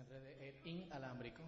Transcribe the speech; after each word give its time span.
el 0.00 0.54
inalámbrico. 0.64 1.42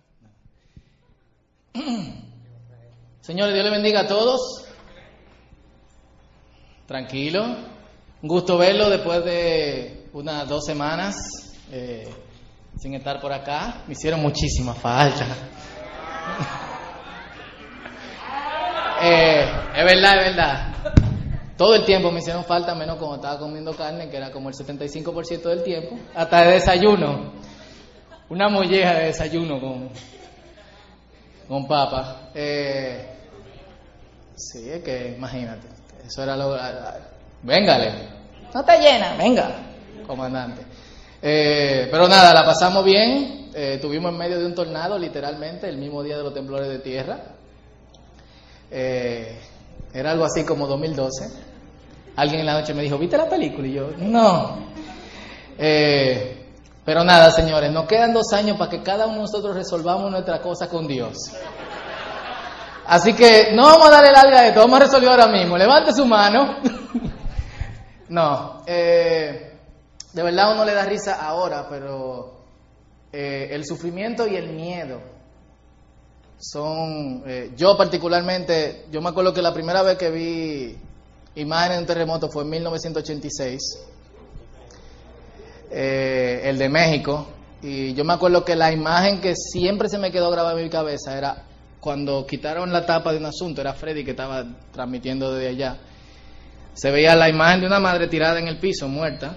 Señores, 3.20 3.54
Dios 3.54 3.64
le 3.64 3.70
bendiga 3.70 4.00
a 4.00 4.06
todos. 4.06 4.66
Tranquilo. 6.86 7.44
Un 8.22 8.28
gusto 8.28 8.58
verlo 8.58 8.90
después 8.90 9.24
de 9.24 10.08
unas 10.12 10.46
dos 10.48 10.64
semanas 10.64 11.16
eh, 11.70 12.08
sin 12.78 12.94
estar 12.94 13.20
por 13.20 13.32
acá. 13.32 13.84
Me 13.86 13.94
hicieron 13.94 14.20
muchísima 14.20 14.74
falta. 14.74 15.26
Eh, 19.04 19.44
es 19.74 19.84
verdad, 19.84 20.16
es 20.16 20.36
verdad. 20.36 20.74
Todo 21.56 21.74
el 21.74 21.84
tiempo 21.84 22.12
me 22.12 22.20
hicieron 22.20 22.44
falta, 22.44 22.72
menos 22.72 22.98
cuando 22.98 23.16
estaba 23.16 23.36
comiendo 23.36 23.74
carne, 23.74 24.08
que 24.08 24.16
era 24.16 24.30
como 24.30 24.48
el 24.48 24.54
75% 24.54 25.42
del 25.42 25.64
tiempo. 25.64 25.98
Hasta 26.14 26.42
de 26.42 26.52
desayuno. 26.52 27.32
Una 28.32 28.48
molleja 28.48 28.94
de 28.94 29.04
desayuno 29.08 29.60
con, 29.60 29.90
con 31.46 31.68
papa. 31.68 32.30
Eh, 32.34 33.06
sí, 34.34 34.70
es 34.70 34.82
que 34.82 35.12
imagínate. 35.18 35.68
Eso 36.06 36.22
era 36.22 36.34
lo. 36.34 36.56
Véngale. 37.42 37.92
No 38.54 38.64
te 38.64 38.78
llena, 38.78 39.16
venga, 39.18 39.54
comandante. 40.06 40.62
Eh, 41.20 41.88
pero 41.90 42.08
nada, 42.08 42.32
la 42.32 42.42
pasamos 42.42 42.82
bien. 42.86 43.50
Eh, 43.54 43.74
estuvimos 43.74 44.10
en 44.10 44.18
medio 44.18 44.38
de 44.38 44.46
un 44.46 44.54
tornado, 44.54 44.98
literalmente, 44.98 45.68
el 45.68 45.76
mismo 45.76 46.02
día 46.02 46.16
de 46.16 46.22
los 46.22 46.32
temblores 46.32 46.68
de 46.68 46.78
tierra. 46.78 47.18
Eh, 48.70 49.38
era 49.92 50.12
algo 50.12 50.24
así 50.24 50.42
como 50.42 50.66
2012. 50.66 51.28
Alguien 52.16 52.40
en 52.40 52.46
la 52.46 52.60
noche 52.60 52.72
me 52.72 52.82
dijo, 52.82 52.96
¿viste 52.96 53.18
la 53.18 53.28
película? 53.28 53.68
Y 53.68 53.72
yo, 53.74 53.90
no. 53.98 54.56
Eh, 55.58 56.41
pero 56.84 57.04
nada, 57.04 57.30
señores, 57.30 57.70
nos 57.70 57.86
quedan 57.86 58.12
dos 58.12 58.32
años 58.32 58.56
para 58.56 58.70
que 58.70 58.82
cada 58.82 59.06
uno 59.06 59.16
de 59.16 59.20
nosotros 59.22 59.54
resolvamos 59.54 60.10
nuestra 60.10 60.40
cosa 60.40 60.68
con 60.68 60.86
Dios. 60.86 61.16
Así 62.86 63.14
que 63.14 63.52
no 63.54 63.62
vamos 63.62 63.88
a 63.88 63.90
darle 63.92 64.12
larga 64.12 64.40
a 64.40 64.48
esto, 64.48 64.60
vamos 64.60 64.80
a 64.80 64.84
resolver 64.84 65.08
ahora 65.08 65.28
mismo. 65.28 65.56
Levante 65.56 65.92
su 65.94 66.04
mano. 66.04 66.56
no, 68.08 68.62
eh, 68.66 69.58
de 70.12 70.22
verdad 70.22 70.52
uno 70.52 70.64
le 70.64 70.74
da 70.74 70.84
risa 70.84 71.24
ahora, 71.24 71.68
pero 71.68 72.42
eh, 73.12 73.48
el 73.52 73.64
sufrimiento 73.64 74.26
y 74.26 74.36
el 74.36 74.50
miedo 74.52 75.00
son, 76.38 77.22
eh, 77.26 77.52
yo 77.56 77.76
particularmente, 77.76 78.86
yo 78.90 79.00
me 79.00 79.10
acuerdo 79.10 79.32
que 79.32 79.40
la 79.40 79.54
primera 79.54 79.82
vez 79.82 79.96
que 79.96 80.10
vi 80.10 80.76
imágenes 81.36 81.76
de 81.76 81.80
un 81.82 81.86
terremoto 81.86 82.28
fue 82.28 82.42
en 82.42 82.50
1986, 82.50 83.60
eh, 85.72 86.42
el 86.44 86.58
de 86.58 86.68
México, 86.68 87.28
y 87.62 87.94
yo 87.94 88.04
me 88.04 88.12
acuerdo 88.12 88.44
que 88.44 88.56
la 88.56 88.72
imagen 88.72 89.20
que 89.20 89.34
siempre 89.34 89.88
se 89.88 89.98
me 89.98 90.10
quedó 90.10 90.30
grabada 90.30 90.58
en 90.58 90.64
mi 90.64 90.70
cabeza 90.70 91.16
era 91.16 91.44
cuando 91.80 92.26
quitaron 92.26 92.72
la 92.72 92.84
tapa 92.84 93.12
de 93.12 93.18
un 93.18 93.26
asunto, 93.26 93.60
era 93.60 93.72
Freddy 93.72 94.04
que 94.04 94.12
estaba 94.12 94.44
transmitiendo 94.72 95.32
desde 95.32 95.48
allá, 95.48 95.78
se 96.74 96.90
veía 96.90 97.16
la 97.16 97.28
imagen 97.28 97.60
de 97.60 97.66
una 97.66 97.80
madre 97.80 98.06
tirada 98.08 98.38
en 98.38 98.48
el 98.48 98.58
piso, 98.58 98.88
muerta, 98.88 99.36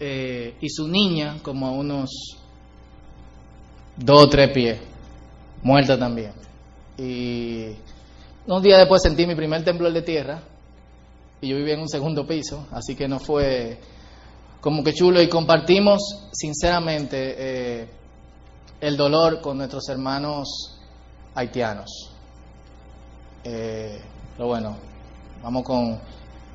eh, 0.00 0.54
y 0.60 0.68
su 0.68 0.88
niña 0.88 1.38
como 1.42 1.66
a 1.66 1.70
unos 1.70 2.10
dos 3.96 4.22
o 4.22 4.28
tres 4.28 4.50
pies 4.50 4.78
muerta 5.62 5.98
también. 5.98 6.32
Y 6.96 7.70
unos 8.46 8.62
días 8.62 8.78
después 8.78 9.02
sentí 9.02 9.26
mi 9.26 9.34
primer 9.34 9.64
temblor 9.64 9.92
de 9.92 10.02
tierra 10.02 10.42
y 11.40 11.48
yo 11.48 11.56
vivía 11.56 11.74
en 11.74 11.80
un 11.80 11.88
segundo 11.88 12.26
piso, 12.26 12.66
así 12.70 12.94
que 12.94 13.08
no 13.08 13.18
fue 13.18 13.78
como 14.64 14.82
que 14.82 14.94
chulo 14.94 15.20
y 15.20 15.28
compartimos 15.28 16.28
sinceramente 16.32 17.34
eh, 17.36 17.88
el 18.80 18.96
dolor 18.96 19.42
con 19.42 19.58
nuestros 19.58 19.86
hermanos 19.90 20.80
haitianos. 21.34 22.10
Eh, 23.44 24.00
pero 24.34 24.48
bueno, 24.48 24.74
vamos 25.42 25.64
con, 25.64 26.00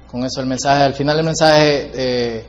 con, 0.10 0.24
eso 0.24 0.42
el 0.42 0.48
mensaje. 0.48 0.86
Al 0.86 0.96
final 0.96 1.18
del 1.18 1.26
mensaje 1.28 1.92
eh, 1.94 2.46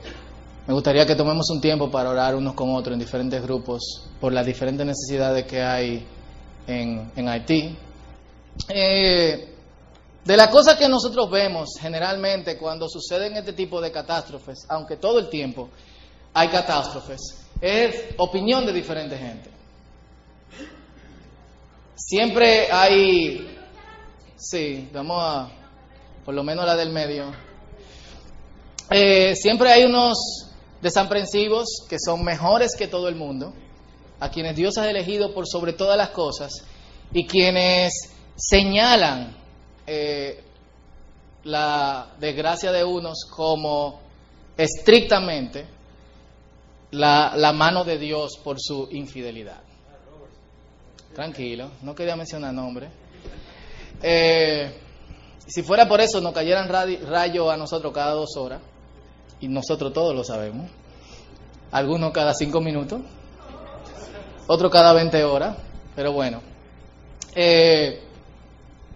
me 0.66 0.72
gustaría 0.72 1.04
que 1.04 1.15
tomemos 1.15 1.50
un 1.50 1.60
tiempo 1.60 1.91
para 1.91 2.09
orar 2.09 2.34
unos 2.34 2.54
con 2.54 2.75
otros 2.75 2.94
en 2.94 3.00
diferentes 3.00 3.43
grupos 3.43 4.09
por 4.19 4.32
las 4.32 4.47
diferentes 4.47 4.87
necesidades 4.87 5.44
que 5.44 5.60
hay 5.60 6.06
en, 6.66 7.12
en 7.15 7.28
Haití. 7.28 7.76
Eh, 8.66 9.56
de 10.25 10.36
las 10.36 10.48
cosas 10.48 10.76
que 10.76 10.88
nosotros 10.88 11.31
vemos 11.31 11.70
generalmente 11.81 12.58
cuando 12.58 12.88
suceden 12.88 13.36
este 13.36 13.53
tipo 13.53 13.81
de 13.81 13.91
catástrofes, 13.91 14.66
aunque 14.69 14.97
todo 14.97 15.19
el 15.19 15.28
tiempo 15.28 15.70
hay 16.34 16.48
catástrofes, 16.48 17.20
es 17.60 18.14
opinión 18.19 18.66
de 18.66 18.72
diferente 18.72 19.16
gente. 19.16 19.50
Siempre 21.97 22.70
hay, 22.70 23.58
sí, 24.36 24.88
vamos 24.92 25.22
a, 25.22 25.48
por 26.25 26.34
lo 26.34 26.42
menos 26.42 26.66
la 26.66 26.76
del 26.76 26.91
medio, 26.91 27.32
eh, 28.91 29.34
siempre 29.37 29.70
hay 29.70 29.84
unos 29.84 30.19
desaprensivos 30.82 31.87
que 31.88 31.98
son 31.98 32.25
mejores 32.25 32.75
que 32.76 32.88
todo 32.88 33.08
el 33.08 33.14
mundo 33.14 33.52
a 34.19 34.31
quienes 34.31 34.56
Dios 34.56 34.76
ha 34.78 34.91
elegido 34.91 35.32
por 35.32 35.47
sobre 35.47 35.72
todas 35.72 35.97
las 35.97 36.10
cosas 36.10 36.64
y 37.12 37.26
quienes 37.26 37.92
señalan 38.37 39.40
eh, 39.87 40.43
la 41.45 42.15
desgracia 42.19 42.73
de 42.73 42.85
unos 42.85 43.25
como 43.31 44.01
estrictamente 44.57 45.67
la, 46.93 47.35
la, 47.37 47.53
mano 47.53 47.85
de 47.85 47.99
Dios 47.99 48.39
por 48.43 48.61
su 48.61 48.89
infidelidad. 48.91 49.61
Tranquilo, 51.15 51.71
no 51.83 51.95
quería 51.95 52.17
mencionar 52.17 52.53
nombre. 52.53 52.89
Eh, 54.03 54.75
si 55.47 55.63
fuera 55.63 55.89
por 55.89 56.01
eso, 56.01 56.21
nos 56.21 56.33
cayeran 56.33 56.69
rayos 56.69 57.51
a 57.51 57.57
nosotros 57.57 57.93
cada 57.93 58.12
dos 58.12 58.37
horas, 58.37 58.61
y 59.41 59.49
nosotros 59.49 59.93
todos 59.93 60.15
lo 60.15 60.25
sabemos, 60.25 60.71
algunos 61.73 62.12
cada 62.12 62.35
cinco 62.35 62.61
minutos 62.61 63.01
otro 64.53 64.69
cada 64.69 64.93
20 64.93 65.23
horas, 65.23 65.57
pero 65.95 66.11
bueno. 66.11 66.43
Eh, 67.37 68.03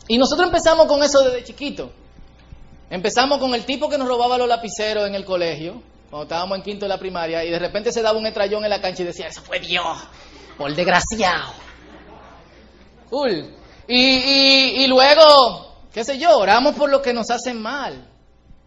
y 0.08 0.18
nosotros 0.18 0.46
empezamos 0.46 0.86
con 0.86 1.02
eso 1.02 1.22
desde 1.22 1.44
chiquito. 1.44 1.90
Empezamos 2.90 3.38
con 3.38 3.54
el 3.54 3.64
tipo 3.64 3.88
que 3.88 3.98
nos 3.98 4.06
robaba 4.06 4.38
los 4.38 4.48
lapiceros 4.48 5.06
en 5.08 5.14
el 5.14 5.24
colegio, 5.24 5.82
cuando 6.10 6.24
estábamos 6.24 6.58
en 6.58 6.64
quinto 6.64 6.84
de 6.84 6.90
la 6.90 6.98
primaria, 6.98 7.44
y 7.44 7.50
de 7.50 7.58
repente 7.58 7.90
se 7.90 8.02
daba 8.02 8.18
un 8.18 8.26
estrellón 8.26 8.64
en 8.64 8.70
la 8.70 8.80
cancha 8.80 9.02
y 9.02 9.06
decía, 9.06 9.26
eso 9.26 9.42
fue 9.42 9.58
Dios, 9.58 9.98
por 10.56 10.74
desgraciado. 10.74 11.52
Cool. 13.10 13.54
Y, 13.88 13.96
y, 13.96 14.84
y 14.84 14.86
luego, 14.86 15.86
qué 15.92 16.04
sé 16.04 16.18
yo, 16.18 16.38
oramos 16.38 16.74
por 16.74 16.90
lo 16.90 17.00
que 17.02 17.12
nos 17.12 17.30
hacen 17.30 17.60
mal, 17.60 18.06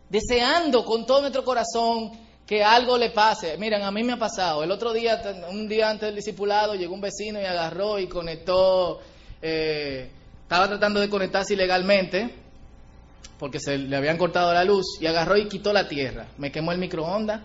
deseando 0.09 0.83
con 0.83 1.05
todo 1.05 1.21
nuestro 1.21 1.43
corazón 1.43 2.11
que 2.45 2.63
algo 2.63 2.97
le 2.97 3.11
pase. 3.11 3.57
Miren, 3.57 3.83
a 3.83 3.91
mí 3.91 4.03
me 4.03 4.13
ha 4.13 4.17
pasado. 4.17 4.63
El 4.63 4.71
otro 4.71 4.93
día, 4.93 5.21
un 5.49 5.67
día 5.67 5.89
antes 5.89 6.07
del 6.07 6.15
discipulado, 6.15 6.75
llegó 6.75 6.93
un 6.93 7.01
vecino 7.01 7.41
y 7.41 7.45
agarró 7.45 7.99
y 7.99 8.07
conectó. 8.07 8.99
Eh, 9.41 10.09
estaba 10.47 10.69
tratando 10.69 11.01
de 11.01 11.09
conectarse 11.09 11.55
ilegalmente 11.55 12.33
porque 13.37 13.59
se 13.59 13.77
le 13.77 13.97
habían 13.97 14.17
cortado 14.17 14.53
la 14.53 14.63
luz 14.63 14.85
y 15.01 15.05
agarró 15.05 15.35
y 15.35 15.49
quitó 15.49 15.73
la 15.73 15.89
tierra. 15.89 16.27
Me 16.37 16.53
quemó 16.53 16.71
el 16.71 16.77
microondas 16.77 17.41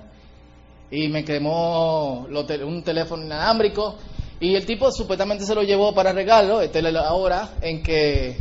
y 0.89 1.09
me 1.09 1.25
quemó 1.25 2.29
un 2.29 2.83
teléfono 2.85 3.25
inalámbrico 3.25 3.97
y 4.39 4.55
el 4.55 4.65
tipo 4.65 4.93
supuestamente 4.93 5.45
se 5.45 5.53
lo 5.53 5.65
llevó 5.65 5.93
para 5.93 6.13
regalo. 6.13 6.61
Esta 6.61 6.79
es 6.79 6.93
la 6.93 7.13
hora 7.13 7.55
en 7.61 7.83
que 7.83 8.37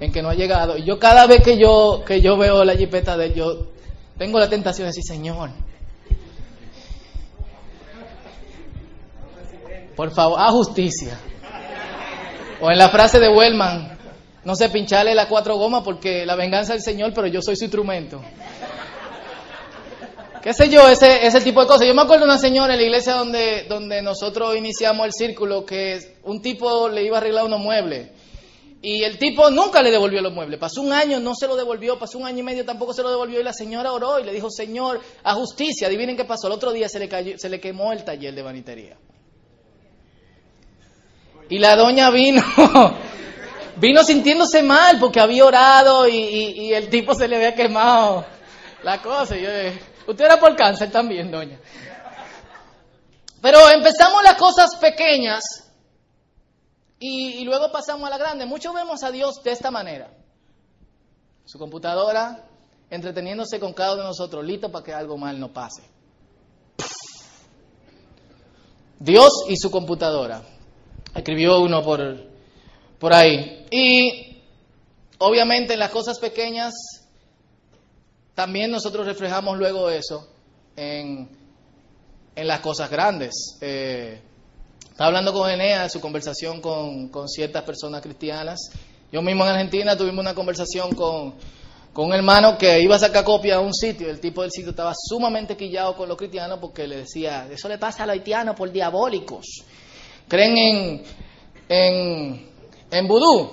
en 0.00 0.10
que 0.10 0.20
no 0.20 0.30
ha 0.30 0.34
llegado. 0.34 0.76
Y 0.76 0.82
yo 0.82 0.98
cada 0.98 1.28
vez 1.28 1.40
que 1.44 1.56
yo 1.56 2.02
que 2.04 2.20
yo 2.20 2.36
veo 2.36 2.64
la 2.64 2.74
jipeta 2.74 3.16
de 3.16 3.26
él, 3.26 3.34
yo 3.34 3.68
tengo 4.18 4.40
la 4.40 4.48
tentación 4.48 4.86
de 4.86 4.88
decir, 4.88 5.04
Señor, 5.04 5.50
Por 9.94 10.10
favor, 10.10 10.40
a 10.40 10.50
justicia. 10.50 11.20
O 12.64 12.70
en 12.70 12.78
la 12.78 12.90
frase 12.90 13.18
de 13.18 13.28
Wellman, 13.28 13.98
no 14.44 14.54
sé, 14.54 14.68
pincharle 14.68 15.16
la 15.16 15.26
cuatro 15.26 15.56
gomas 15.56 15.82
porque 15.82 16.24
la 16.24 16.36
venganza 16.36 16.74
del 16.74 16.80
Señor, 16.80 17.12
pero 17.12 17.26
yo 17.26 17.42
soy 17.42 17.56
su 17.56 17.64
instrumento. 17.64 18.22
¿Qué 20.40 20.54
sé 20.54 20.68
yo? 20.68 20.88
Ese, 20.88 21.26
ese 21.26 21.40
tipo 21.40 21.60
de 21.60 21.66
cosas. 21.66 21.88
Yo 21.88 21.94
me 21.94 22.02
acuerdo 22.02 22.24
de 22.24 22.30
una 22.30 22.38
señora 22.38 22.74
en 22.74 22.78
la 22.78 22.86
iglesia 22.86 23.14
donde, 23.14 23.66
donde 23.68 24.00
nosotros 24.00 24.56
iniciamos 24.56 25.06
el 25.06 25.12
círculo 25.12 25.66
que 25.66 26.18
un 26.22 26.40
tipo 26.40 26.88
le 26.88 27.02
iba 27.02 27.16
a 27.16 27.20
arreglar 27.20 27.46
unos 27.46 27.58
muebles. 27.58 28.10
Y 28.80 29.02
el 29.02 29.18
tipo 29.18 29.50
nunca 29.50 29.82
le 29.82 29.90
devolvió 29.90 30.22
los 30.22 30.32
muebles. 30.32 30.60
Pasó 30.60 30.82
un 30.82 30.92
año, 30.92 31.18
no 31.18 31.34
se 31.34 31.48
lo 31.48 31.56
devolvió. 31.56 31.98
Pasó 31.98 32.18
un 32.18 32.26
año 32.26 32.38
y 32.38 32.42
medio, 32.44 32.64
tampoco 32.64 32.92
se 32.92 33.02
lo 33.02 33.10
devolvió. 33.10 33.40
Y 33.40 33.44
la 33.44 33.52
señora 33.52 33.92
oró 33.92 34.20
y 34.20 34.24
le 34.24 34.32
dijo, 34.32 34.50
Señor, 34.50 35.00
a 35.24 35.34
justicia. 35.34 35.88
Adivinen 35.88 36.16
qué 36.16 36.24
pasó. 36.24 36.46
El 36.46 36.52
otro 36.52 36.72
día 36.72 36.88
se 36.88 37.00
le, 37.00 37.08
cayó, 37.08 37.36
se 37.38 37.48
le 37.48 37.58
quemó 37.58 37.92
el 37.92 38.04
taller 38.04 38.32
de 38.32 38.42
banitería. 38.42 38.96
Y 41.52 41.58
la 41.58 41.76
doña 41.76 42.08
vino, 42.08 42.42
vino 43.76 44.02
sintiéndose 44.02 44.62
mal 44.62 44.98
porque 44.98 45.20
había 45.20 45.44
orado 45.44 46.08
y, 46.08 46.72
el 46.72 46.88
tipo 46.88 47.14
se 47.14 47.28
le 47.28 47.36
había 47.36 47.54
quemado 47.54 48.24
la 48.82 49.02
cosa. 49.02 49.34
Usted 50.06 50.24
era 50.24 50.40
por 50.40 50.56
cáncer 50.56 50.90
también, 50.90 51.30
doña. 51.30 51.58
Pero 53.42 53.68
empezamos 53.68 54.22
las 54.22 54.36
cosas 54.36 54.76
pequeñas 54.76 55.44
y, 56.98 57.34
y 57.34 57.44
luego 57.44 57.70
pasamos 57.70 58.06
a 58.06 58.10
la 58.10 58.16
grande. 58.16 58.46
Muchos 58.46 58.72
vemos 58.72 59.02
a 59.02 59.10
Dios 59.10 59.42
de 59.44 59.52
esta 59.52 59.70
manera. 59.70 60.08
Su 61.44 61.58
computadora 61.58 62.46
entreteniéndose 62.88 63.60
con 63.60 63.74
cada 63.74 63.92
uno 63.92 64.04
de 64.04 64.08
nosotros, 64.08 64.42
listo 64.42 64.72
para 64.72 64.86
que 64.86 64.94
algo 64.94 65.18
mal 65.18 65.38
no 65.38 65.52
pase. 65.52 65.82
Dios 68.98 69.44
y 69.50 69.56
su 69.58 69.70
computadora. 69.70 70.42
Escribió 71.14 71.60
uno 71.60 71.82
por, 71.82 72.16
por 72.98 73.12
ahí. 73.12 73.66
Y 73.70 74.38
obviamente 75.18 75.74
en 75.74 75.78
las 75.78 75.90
cosas 75.90 76.18
pequeñas 76.18 76.72
también 78.34 78.70
nosotros 78.70 79.06
reflejamos 79.06 79.58
luego 79.58 79.90
eso 79.90 80.28
en, 80.76 81.28
en 82.34 82.46
las 82.46 82.60
cosas 82.60 82.90
grandes. 82.90 83.58
Eh, 83.60 84.20
estaba 84.90 85.08
hablando 85.08 85.32
con 85.32 85.50
Enea 85.50 85.84
de 85.84 85.90
su 85.90 86.00
conversación 86.00 86.60
con, 86.60 87.08
con 87.08 87.28
ciertas 87.28 87.62
personas 87.62 88.00
cristianas. 88.02 88.70
Yo 89.10 89.20
mismo 89.20 89.44
en 89.44 89.50
Argentina 89.50 89.96
tuvimos 89.96 90.20
una 90.20 90.34
conversación 90.34 90.94
con, 90.94 91.34
con 91.92 92.06
un 92.06 92.14
hermano 92.14 92.56
que 92.56 92.80
iba 92.80 92.96
a 92.96 92.98
sacar 92.98 93.24
copia 93.24 93.56
a 93.56 93.60
un 93.60 93.74
sitio. 93.74 94.08
El 94.08 94.20
tipo 94.20 94.42
del 94.42 94.50
sitio 94.50 94.70
estaba 94.70 94.94
sumamente 94.96 95.56
quillado 95.56 95.96
con 95.96 96.08
los 96.08 96.16
cristianos 96.16 96.58
porque 96.58 96.86
le 96.86 96.98
decía, 96.98 97.48
eso 97.50 97.68
le 97.68 97.78
pasa 97.78 98.04
a 98.04 98.06
los 98.06 98.14
haitianos 98.14 98.56
por 98.56 98.70
diabólicos. 98.72 99.64
Creen 100.32 100.56
en, 100.56 101.02
en, 101.68 102.50
en 102.90 103.06
vudú. 103.06 103.50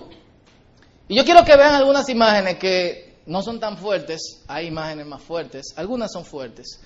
Y 1.09 1.15
yo 1.15 1.25
quiero 1.25 1.43
que 1.43 1.57
vean 1.57 1.75
algunas 1.75 2.07
imágenes 2.07 2.57
que 2.57 3.17
no 3.25 3.41
son 3.41 3.59
tan 3.59 3.77
fuertes, 3.77 4.45
hay 4.47 4.67
imágenes 4.67 5.05
más 5.05 5.21
fuertes, 5.21 5.73
algunas 5.75 6.09
son 6.09 6.23
fuertes. 6.23 6.79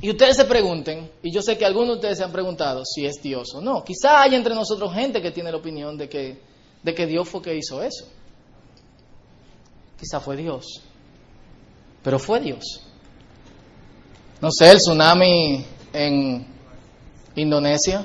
Y 0.00 0.10
ustedes 0.10 0.34
se 0.34 0.46
pregunten, 0.46 1.08
y 1.22 1.32
yo 1.32 1.42
sé 1.42 1.56
que 1.56 1.64
algunos 1.64 1.90
de 1.90 1.94
ustedes 1.94 2.18
se 2.18 2.24
han 2.24 2.32
preguntado 2.32 2.82
si 2.84 3.06
es 3.06 3.22
Dios 3.22 3.54
o 3.54 3.60
no. 3.60 3.84
Quizá 3.84 4.22
hay 4.22 4.34
entre 4.34 4.52
nosotros 4.52 4.92
gente 4.92 5.22
que 5.22 5.30
tiene 5.30 5.52
la 5.52 5.58
opinión 5.58 5.96
de 5.96 6.08
que, 6.08 6.42
de 6.82 6.92
que 6.92 7.06
Dios 7.06 7.28
fue 7.28 7.42
que 7.42 7.54
hizo 7.54 7.80
eso. 7.80 8.04
Quizá 9.96 10.18
fue 10.18 10.36
Dios. 10.36 10.82
Pero 12.02 12.18
fue 12.18 12.40
Dios. 12.40 12.82
No 14.40 14.50
sé, 14.50 14.72
el 14.72 14.78
tsunami 14.78 15.64
en 15.92 16.46
Indonesia. 17.36 18.04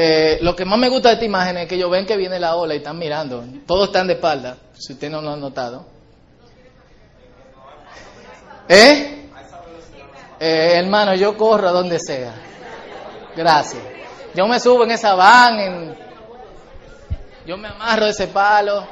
Eh, 0.00 0.38
lo 0.42 0.54
que 0.54 0.64
más 0.64 0.78
me 0.78 0.88
gusta 0.88 1.08
de 1.08 1.14
esta 1.14 1.24
imagen 1.24 1.56
es 1.56 1.66
que 1.66 1.74
ellos 1.74 1.90
ven 1.90 2.06
que 2.06 2.16
viene 2.16 2.38
la 2.38 2.54
ola 2.54 2.72
y 2.72 2.76
están 2.76 2.96
mirando. 2.96 3.44
Todos 3.66 3.88
están 3.88 4.06
de 4.06 4.12
espalda, 4.12 4.56
si 4.72 4.92
usted 4.92 5.10
no 5.10 5.20
lo 5.20 5.30
ha 5.30 5.36
notado. 5.36 5.86
¿Eh? 8.68 9.28
¿Eh? 10.38 10.72
hermano, 10.76 11.16
yo 11.16 11.36
corro 11.36 11.66
a 11.66 11.72
donde 11.72 11.98
sea. 11.98 12.32
Gracias. 13.34 13.82
Yo 14.36 14.46
me 14.46 14.60
subo 14.60 14.84
en 14.84 14.92
esa 14.92 15.16
van, 15.16 15.58
en... 15.58 15.98
yo 17.44 17.56
me 17.56 17.66
amarro 17.66 18.06
ese 18.06 18.28
palo. 18.28 18.86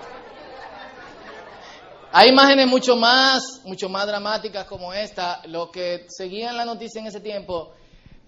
Hay 2.11 2.31
imágenes 2.31 2.67
mucho 2.67 2.97
más, 2.97 3.61
mucho 3.65 3.89
más 3.89 4.09
dramáticas 4.09 4.65
como 4.65 4.93
esta. 4.93 5.41
Lo 5.45 5.71
que 5.71 6.07
seguían 6.09 6.57
la 6.57 6.65
noticia 6.65 7.01
en 7.01 7.07
ese 7.07 7.21
tiempo, 7.21 7.76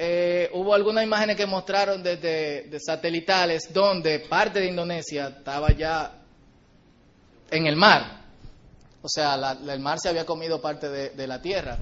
eh, 0.00 0.48
hubo 0.54 0.74
algunas 0.74 1.02
imágenes 1.02 1.36
que 1.36 1.46
mostraron 1.46 2.04
desde 2.04 2.78
satelitales 2.78 3.72
donde 3.72 4.20
parte 4.20 4.60
de 4.60 4.68
Indonesia 4.68 5.34
estaba 5.38 5.72
ya 5.72 6.22
en 7.50 7.66
el 7.66 7.74
mar. 7.74 8.22
O 9.02 9.08
sea, 9.08 9.34
el 9.34 9.80
mar 9.80 9.98
se 9.98 10.08
había 10.08 10.24
comido 10.24 10.60
parte 10.60 10.88
de, 10.88 11.26
la 11.26 11.42
tierra. 11.42 11.78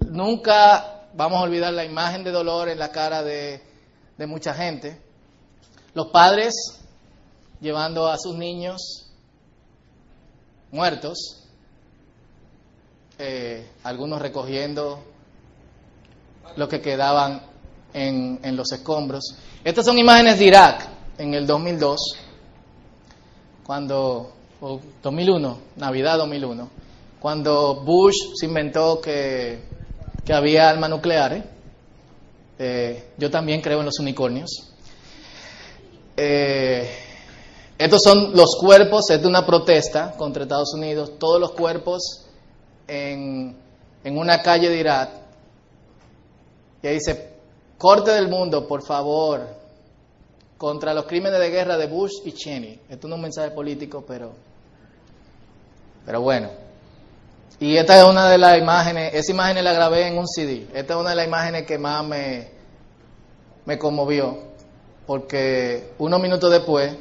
Nunca 0.00 1.08
vamos 1.14 1.38
a 1.38 1.44
olvidar 1.44 1.72
la 1.72 1.84
imagen 1.84 2.24
de 2.24 2.30
dolor 2.30 2.68
en 2.68 2.78
la 2.78 2.92
cara 2.92 3.22
de, 3.22 3.62
de 4.18 4.26
mucha 4.26 4.52
gente. 4.52 5.00
Los 5.94 6.08
padres 6.08 6.54
llevando 7.60 8.06
a 8.06 8.18
sus 8.18 8.36
niños 8.36 9.10
muertos, 10.70 11.42
eh, 13.18 13.66
algunos 13.82 14.20
recogiendo 14.20 15.02
lo 16.56 16.68
que 16.68 16.80
quedaban 16.80 17.42
en, 17.92 18.38
en 18.42 18.56
los 18.56 18.70
escombros. 18.72 19.36
Estas 19.64 19.84
son 19.84 19.98
imágenes 19.98 20.38
de 20.38 20.44
Irak 20.44 20.88
en 21.18 21.34
el 21.34 21.46
2002, 21.46 21.98
cuando, 23.64 24.32
o 24.60 24.80
2001, 25.02 25.58
Navidad 25.76 26.18
2001, 26.18 26.70
cuando 27.18 27.82
Bush 27.82 28.16
se 28.34 28.46
inventó 28.46 29.00
que, 29.00 29.60
que 30.24 30.32
había 30.32 30.68
armas 30.68 30.90
nucleares. 30.90 31.44
Eh, 32.58 33.10
yo 33.18 33.30
también 33.30 33.60
creo 33.60 33.80
en 33.80 33.86
los 33.86 33.98
unicornios. 33.98 34.68
Eh, 36.16 36.88
estos 37.78 38.02
son 38.02 38.34
los 38.34 38.56
cuerpos, 38.58 39.10
es 39.10 39.20
de 39.20 39.28
una 39.28 39.44
protesta 39.44 40.12
contra 40.16 40.44
Estados 40.44 40.72
Unidos, 40.74 41.12
todos 41.18 41.38
los 41.38 41.52
cuerpos 41.52 42.26
en, 42.88 43.56
en 44.02 44.18
una 44.18 44.40
calle 44.42 44.70
de 44.70 44.78
Irak. 44.78 45.10
Ahí 46.88 46.94
dice, 46.94 47.30
corte 47.78 48.10
del 48.10 48.28
mundo, 48.28 48.66
por 48.66 48.82
favor, 48.82 49.46
contra 50.58 50.94
los 50.94 51.04
crímenes 51.04 51.38
de 51.40 51.50
guerra 51.50 51.76
de 51.76 51.86
Bush 51.86 52.20
y 52.24 52.32
Cheney. 52.32 52.80
Esto 52.88 53.08
no 53.08 53.14
es 53.14 53.18
un 53.18 53.22
mensaje 53.22 53.50
político, 53.50 54.04
pero, 54.06 54.32
pero 56.04 56.20
bueno. 56.20 56.50
Y 57.58 57.76
esta 57.76 57.98
es 57.98 58.04
una 58.04 58.28
de 58.28 58.38
las 58.38 58.58
imágenes, 58.58 59.14
esa 59.14 59.32
imagen 59.32 59.64
la 59.64 59.72
grabé 59.72 60.08
en 60.08 60.18
un 60.18 60.26
CD. 60.26 60.68
Esta 60.74 60.94
es 60.94 61.00
una 61.00 61.10
de 61.10 61.16
las 61.16 61.26
imágenes 61.26 61.66
que 61.66 61.78
más 61.78 62.04
me, 62.04 62.48
me 63.64 63.78
conmovió, 63.78 64.38
porque 65.06 65.92
unos 65.98 66.20
minutos 66.20 66.50
después 66.50 66.94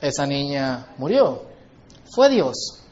esa 0.00 0.26
niña 0.26 0.94
murió. 0.98 1.42
Fue 2.14 2.28
Dios. 2.28 2.85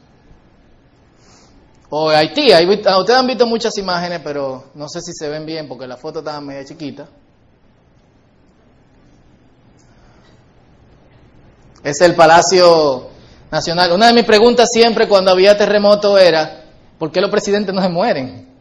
O 1.97 2.09
Haití, 2.09 2.47
ustedes 2.51 3.17
han 3.17 3.25
visto 3.25 3.47
muchas 3.47 3.77
imágenes, 3.77 4.19
pero 4.21 4.65
no 4.73 4.89
sé 4.89 4.99
si 4.99 5.13
se 5.13 5.29
ven 5.29 5.45
bien 5.45 5.65
porque 5.65 5.87
la 5.87 5.95
foto 5.95 6.19
estaba 6.19 6.41
media 6.41 6.65
chiquita. 6.65 7.07
Es 11.81 12.01
el 12.01 12.13
Palacio 12.13 13.07
Nacional. 13.49 13.93
Una 13.93 14.07
de 14.07 14.13
mis 14.13 14.25
preguntas 14.25 14.67
siempre 14.73 15.07
cuando 15.07 15.31
había 15.31 15.57
terremoto 15.57 16.17
era, 16.17 16.65
¿por 16.99 17.13
qué 17.13 17.21
los 17.21 17.31
presidentes 17.31 17.73
no 17.73 17.81
se 17.81 17.87
mueren? 17.87 18.53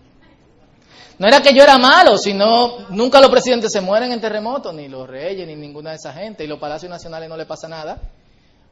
No 1.18 1.26
era 1.26 1.42
que 1.42 1.52
yo 1.52 1.64
era 1.64 1.76
malo, 1.76 2.16
sino 2.18 2.88
nunca 2.90 3.20
los 3.20 3.30
presidentes 3.30 3.72
se 3.72 3.80
mueren 3.80 4.12
en 4.12 4.20
terremoto, 4.20 4.72
ni 4.72 4.86
los 4.86 5.08
reyes, 5.08 5.44
ni 5.44 5.56
ninguna 5.56 5.90
de 5.90 5.96
esa 5.96 6.12
gente, 6.12 6.44
y 6.44 6.46
los 6.46 6.60
palacios 6.60 6.88
nacionales 6.88 7.28
no 7.28 7.36
le 7.36 7.46
pasa 7.46 7.66
nada. 7.66 8.00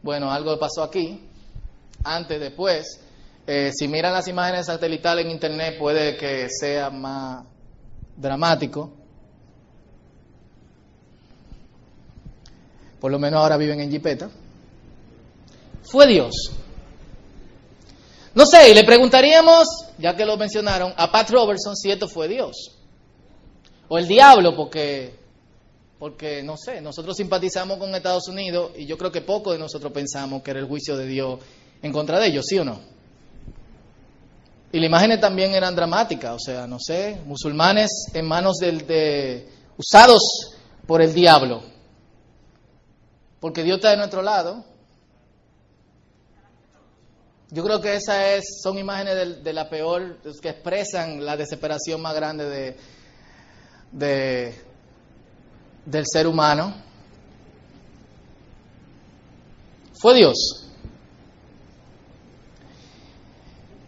Bueno, 0.02 0.30
algo 0.30 0.56
pasó 0.56 0.84
aquí, 0.84 1.28
antes, 2.04 2.38
después. 2.38 3.00
Eh, 3.46 3.72
si 3.74 3.88
miran 3.88 4.12
las 4.12 4.28
imágenes 4.28 4.66
satelitales 4.66 5.24
en 5.24 5.32
internet 5.32 5.76
puede 5.78 6.16
que 6.16 6.48
sea 6.48 6.90
más 6.90 7.44
dramático. 8.16 8.92
Por 13.00 13.10
lo 13.10 13.18
menos 13.18 13.40
ahora 13.40 13.56
viven 13.56 13.80
en 13.80 13.90
Jipeta. 13.90 14.30
Fue 15.82 16.06
Dios. 16.06 16.52
No 18.34 18.46
sé, 18.46 18.70
y 18.70 18.74
le 18.74 18.84
preguntaríamos, 18.84 19.66
ya 19.98 20.16
que 20.16 20.24
lo 20.24 20.36
mencionaron, 20.36 20.94
a 20.96 21.10
Pat 21.10 21.28
Robertson 21.30 21.76
si 21.76 21.90
esto 21.90 22.08
fue 22.08 22.28
Dios. 22.28 22.78
O 23.88 23.98
el 23.98 24.06
diablo, 24.06 24.54
porque 24.56 25.20
porque 25.98 26.42
no 26.42 26.56
sé, 26.56 26.80
nosotros 26.80 27.16
simpatizamos 27.16 27.78
con 27.78 27.94
Estados 27.94 28.26
Unidos 28.26 28.72
y 28.76 28.86
yo 28.86 28.98
creo 28.98 29.12
que 29.12 29.20
poco 29.20 29.52
de 29.52 29.58
nosotros 29.58 29.92
pensamos 29.92 30.42
que 30.42 30.50
era 30.50 30.58
el 30.58 30.66
juicio 30.66 30.96
de 30.96 31.06
Dios 31.06 31.38
en 31.80 31.92
contra 31.92 32.18
de 32.18 32.26
ellos, 32.26 32.44
¿sí 32.44 32.58
o 32.58 32.64
no? 32.64 32.80
Y 34.72 34.78
las 34.78 34.86
imágenes 34.86 35.20
también 35.20 35.54
eran 35.54 35.76
dramáticas, 35.76 36.34
o 36.34 36.38
sea, 36.38 36.66
no 36.66 36.78
sé, 36.80 37.20
musulmanes 37.26 37.90
en 38.14 38.26
manos 38.26 38.56
del, 38.56 38.86
de, 38.86 39.46
usados 39.76 40.56
por 40.86 41.02
el 41.02 41.12
diablo, 41.12 41.62
porque 43.38 43.62
Dios 43.62 43.76
está 43.76 43.90
de 43.90 43.98
nuestro 43.98 44.22
lado. 44.22 44.64
Yo 47.50 47.62
creo 47.62 47.82
que 47.82 47.96
esas 47.96 48.42
son 48.62 48.78
imágenes 48.78 49.14
de, 49.14 49.42
de 49.42 49.52
la 49.52 49.68
peor, 49.68 50.16
que 50.40 50.48
expresan 50.48 51.22
la 51.22 51.36
desesperación 51.36 52.00
más 52.00 52.14
grande 52.14 52.48
de, 52.48 52.76
de, 53.92 54.54
del 55.84 56.04
ser 56.06 56.26
humano 56.26 56.74
fue 60.02 60.14
Dios. 60.14 60.61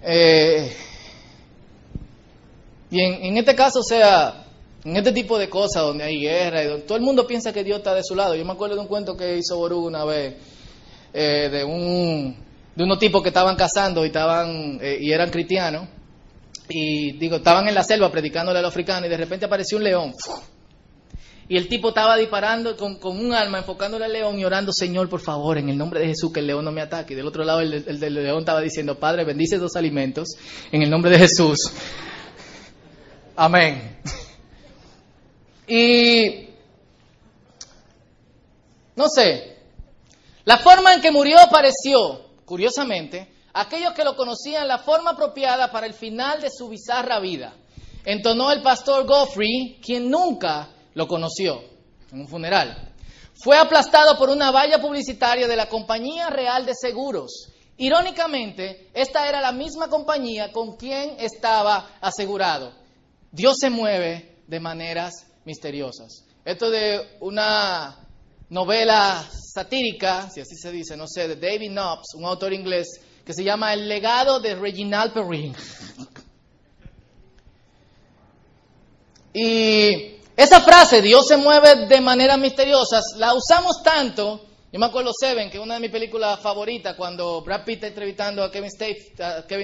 Eh, 0.07 0.71
y 2.91 3.01
en, 3.01 3.37
este 3.39 3.55
caso, 3.55 3.81
o 3.81 3.83
sea, 3.83 4.45
en 4.85 4.97
este 4.97 5.13
tipo 5.13 5.39
de 5.39 5.49
cosas 5.49 5.83
donde 5.83 6.05
hay 6.05 6.21
guerra, 6.21 6.63
y 6.63 6.81
todo 6.83 6.97
el 6.97 7.03
mundo 7.03 7.27
piensa 7.27 7.53
que 7.53 7.65
Dios 7.65 7.79
está 7.79 7.95
de 7.95 8.05
su 8.05 8.15
lado. 8.15 8.35
Yo 8.35 8.45
me 8.45 8.53
acuerdo 8.53 8.77
de 8.77 8.83
un 8.83 8.87
cuento 8.87 9.17
que 9.17 9.39
hizo 9.39 9.57
Ború 9.57 9.87
una 9.87 10.05
vez, 10.05 10.37
eh, 11.13 11.49
de, 11.51 11.65
un, 11.65 12.37
de 12.75 12.85
unos 12.85 12.99
tipos 12.99 13.23
que 13.23 13.31
estaban 13.31 13.57
cazando 13.57 14.05
y, 14.05 14.09
estaban, 14.09 14.79
eh, 14.81 14.99
y 15.01 15.11
eran 15.11 15.31
cristianos, 15.31 15.89
y 16.69 17.13
digo, 17.19 17.37
estaban 17.37 17.67
en 17.69 17.75
la 17.75 17.83
selva 17.83 18.11
predicándole 18.11 18.59
a 18.59 18.63
los 18.63 18.71
africanos 18.71 19.07
y 19.07 19.11
de 19.11 19.17
repente 19.17 19.47
apareció 19.47 19.79
un 19.79 19.85
león. 19.85 20.15
Y 21.49 21.59
el 21.59 21.69
tipo 21.69 21.89
estaba 21.89 22.17
disparando 22.17 22.77
con, 22.77 22.99
un 23.03 23.35
arma, 23.35 23.59
enfocándole 23.59 24.07
al 24.07 24.13
león 24.13 24.39
y 24.39 24.45
orando, 24.45 24.73
Señor, 24.73 25.11
por 25.11 25.21
favor, 25.21 25.59
en 25.59 25.69
el 25.69 25.77
nombre 25.77 26.01
de 26.01 26.07
Jesús, 26.07 26.33
que 26.33 26.41
el 26.41 26.47
león 26.47 26.65
no 26.65 26.73
me 26.73 26.81
ataque. 26.81 27.13
Y 27.13 27.17
del 27.17 27.27
otro 27.27 27.45
lado 27.45 27.61
el, 27.61 27.85
león 28.15 28.39
estaba 28.39 28.61
diciendo, 28.61 28.99
Padre, 28.99 29.25
bendice 29.25 29.59
dos 29.59 29.77
alimentos 29.77 30.29
en 30.73 30.83
el 30.83 30.91
nombre 30.91 31.11
de 31.11 31.19
Jesús. 31.19 31.59
Amén. 33.37 33.99
Y, 35.67 36.49
no 38.97 39.09
sé, 39.09 39.59
la 40.45 40.59
forma 40.59 40.95
en 40.95 41.03
que 41.03 41.11
murió 41.11 41.39
pareció, 41.51 42.23
curiosamente, 42.47 43.29
aquellos 43.53 43.93
que 43.93 44.05
lo 44.05 44.17
conocían 44.17 44.67
la 44.67 44.79
forma 44.79 45.11
apropiada 45.11 45.71
para 45.71 45.87
el 45.87 45.95
final 45.95 46.41
de 46.41 46.51
su 46.51 46.69
bizarra 46.69 47.21
vida. 47.21 47.55
Entonó 48.05 48.51
el 48.53 48.63
pastor 48.63 49.07
Goffrey, 49.07 49.79
quien 49.83 50.11
nunca 50.11 50.74
lo 50.95 51.07
conoció 51.07 51.63
en 52.11 52.21
un 52.21 52.29
funeral. 52.29 52.93
Fue 53.35 53.57
aplastado 53.57 54.17
por 54.17 54.31
una 54.31 54.51
valla 54.51 54.81
publicitaria 54.81 55.49
de 55.49 55.57
la 55.57 55.69
Compañía 55.69 56.31
Real 56.31 56.65
de 56.65 56.73
Seguros. 56.75 57.53
Irónicamente, 57.77 58.91
esta 58.95 59.29
era 59.29 59.41
la 59.41 59.53
misma 59.53 59.89
compañía 59.89 60.53
con 60.53 60.77
quien 60.77 61.17
estaba 61.19 61.97
asegurado. 62.01 62.73
Dios 63.33 63.57
se 63.59 63.71
mueve 63.71 64.39
de 64.47 64.61
maneras 64.61 65.27
misteriosas. 65.45 66.25
Esto 66.45 66.71
de 66.71 67.17
una 67.21 67.97
novela 68.49 69.29
satírica, 69.31 70.31
si 70.31 70.41
así 70.41 70.55
se 70.57 70.71
dice, 70.71 70.97
no 70.97 71.09
sé, 71.09 71.27
de 71.27 71.37
David 71.37 71.71
Knopps, 71.71 72.15
un 72.15 72.25
autor 72.25 72.53
inglés, 72.53 73.01
que 73.25 73.33
se 73.33 73.43
llama 73.43 73.73
El 73.73 73.89
legado 73.89 74.39
de 74.39 74.55
Reginald 74.55 75.13
Perrin. 75.13 75.55
Y 79.37 80.14
esa 80.37 80.61
frase, 80.61 81.01
Dios 81.01 81.29
se 81.29 81.37
mueve 81.37 81.87
de 81.87 82.01
maneras 82.01 82.39
misteriosas, 82.39 83.05
la 83.17 83.35
usamos 83.35 83.83
tanto. 83.85 84.41
Yo 84.73 84.81
me 84.81 84.87
acuerdo 84.87 85.13
Seven, 85.17 85.49
que 85.49 85.59
es 85.59 85.63
una 85.63 85.75
de 85.75 85.81
mis 85.81 85.91
películas 85.91 86.41
favoritas, 86.41 86.97
cuando 86.97 87.43
Brad 87.43 87.65
Pitt 87.65 87.77
está 87.77 87.87
entrevistando 87.87 88.43
a 88.43 88.51
Kevin, 88.51 88.71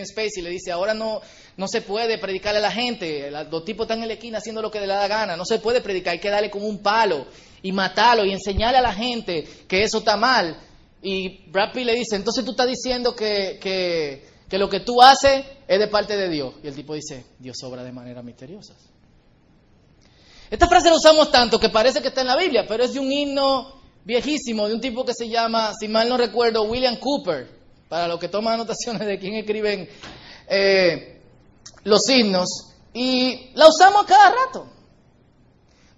Spacey, 0.07 0.41
le 0.41 0.51
dice, 0.51 0.71
ahora 0.71 0.95
no, 0.95 1.21
no 1.57 1.67
se 1.67 1.83
puede 1.83 2.19
predicarle 2.19 2.59
a 2.59 2.63
la 2.63 2.71
gente, 2.71 3.29
los 3.51 3.65
tipos 3.65 3.85
están 3.85 4.01
en 4.03 4.07
la 4.07 4.15
esquina 4.15 4.39
haciendo 4.39 4.63
lo 4.63 4.71
que 4.71 4.79
le 4.79 4.87
da 4.87 5.01
la 5.01 5.09
gana, 5.09 5.37
no 5.37 5.45
se 5.45 5.59
puede 5.59 5.81
predicar, 5.81 6.13
hay 6.13 6.21
que 6.21 6.31
darle 6.31 6.49
como 6.49 6.67
un 6.67 6.79
palo 6.79 7.27
y 7.63 7.73
matarlo 7.73 8.25
y 8.25 8.31
enseñarle 8.31 8.79
a 8.79 8.83
la 8.83 8.93
gente 8.93 9.43
que 9.67 9.83
eso 9.83 9.99
está 9.99 10.17
mal. 10.17 10.57
Y 11.03 11.51
Brad 11.51 11.73
Pitt 11.73 11.87
le 11.87 11.95
dice, 11.95 12.15
entonces 12.15 12.45
tú 12.45 12.53
estás 12.53 12.69
diciendo 12.69 13.17
que, 13.17 13.59
que, 13.61 14.25
que 14.49 14.59
lo 14.59 14.69
que 14.71 14.79
tú 14.79 15.03
haces 15.03 15.45
es 15.67 15.79
de 15.81 15.89
parte 15.89 16.17
de 16.17 16.29
Dios. 16.29 16.55
Y 16.63 16.69
el 16.69 16.77
tipo 16.77 16.95
dice, 16.95 17.25
Dios 17.41 17.57
obra 17.65 17.83
de 17.83 17.91
maneras 17.91 18.23
misteriosas. 18.23 18.90
Esta 20.51 20.67
frase 20.67 20.91
la 20.91 20.97
usamos 20.97 21.31
tanto 21.31 21.61
que 21.61 21.69
parece 21.69 22.03
que 22.03 22.09
está 22.09 22.23
en 22.23 22.27
la 22.27 22.37
Biblia, 22.37 22.65
pero 22.67 22.83
es 22.83 22.93
de 22.93 22.99
un 22.99 23.11
himno 23.11 23.81
viejísimo, 24.05 24.67
de 24.67 24.75
un 24.75 24.81
tipo 24.81 25.05
que 25.05 25.15
se 25.15 25.29
llama, 25.29 25.73
si 25.79 25.87
mal 25.87 26.09
no 26.09 26.17
recuerdo, 26.17 26.65
William 26.65 26.97
Cooper, 26.97 27.49
para 27.89 28.09
los 28.09 28.19
que 28.19 28.29
toman 28.29 28.55
anotaciones 28.55 29.07
de 29.07 29.19
quién 29.21 29.37
escriben 29.37 29.89
eh, 30.49 31.21
los 31.85 32.09
himnos, 32.09 32.49
y 32.93 33.53
la 33.55 33.69
usamos 33.69 34.05
cada 34.07 34.31
rato. 34.31 34.67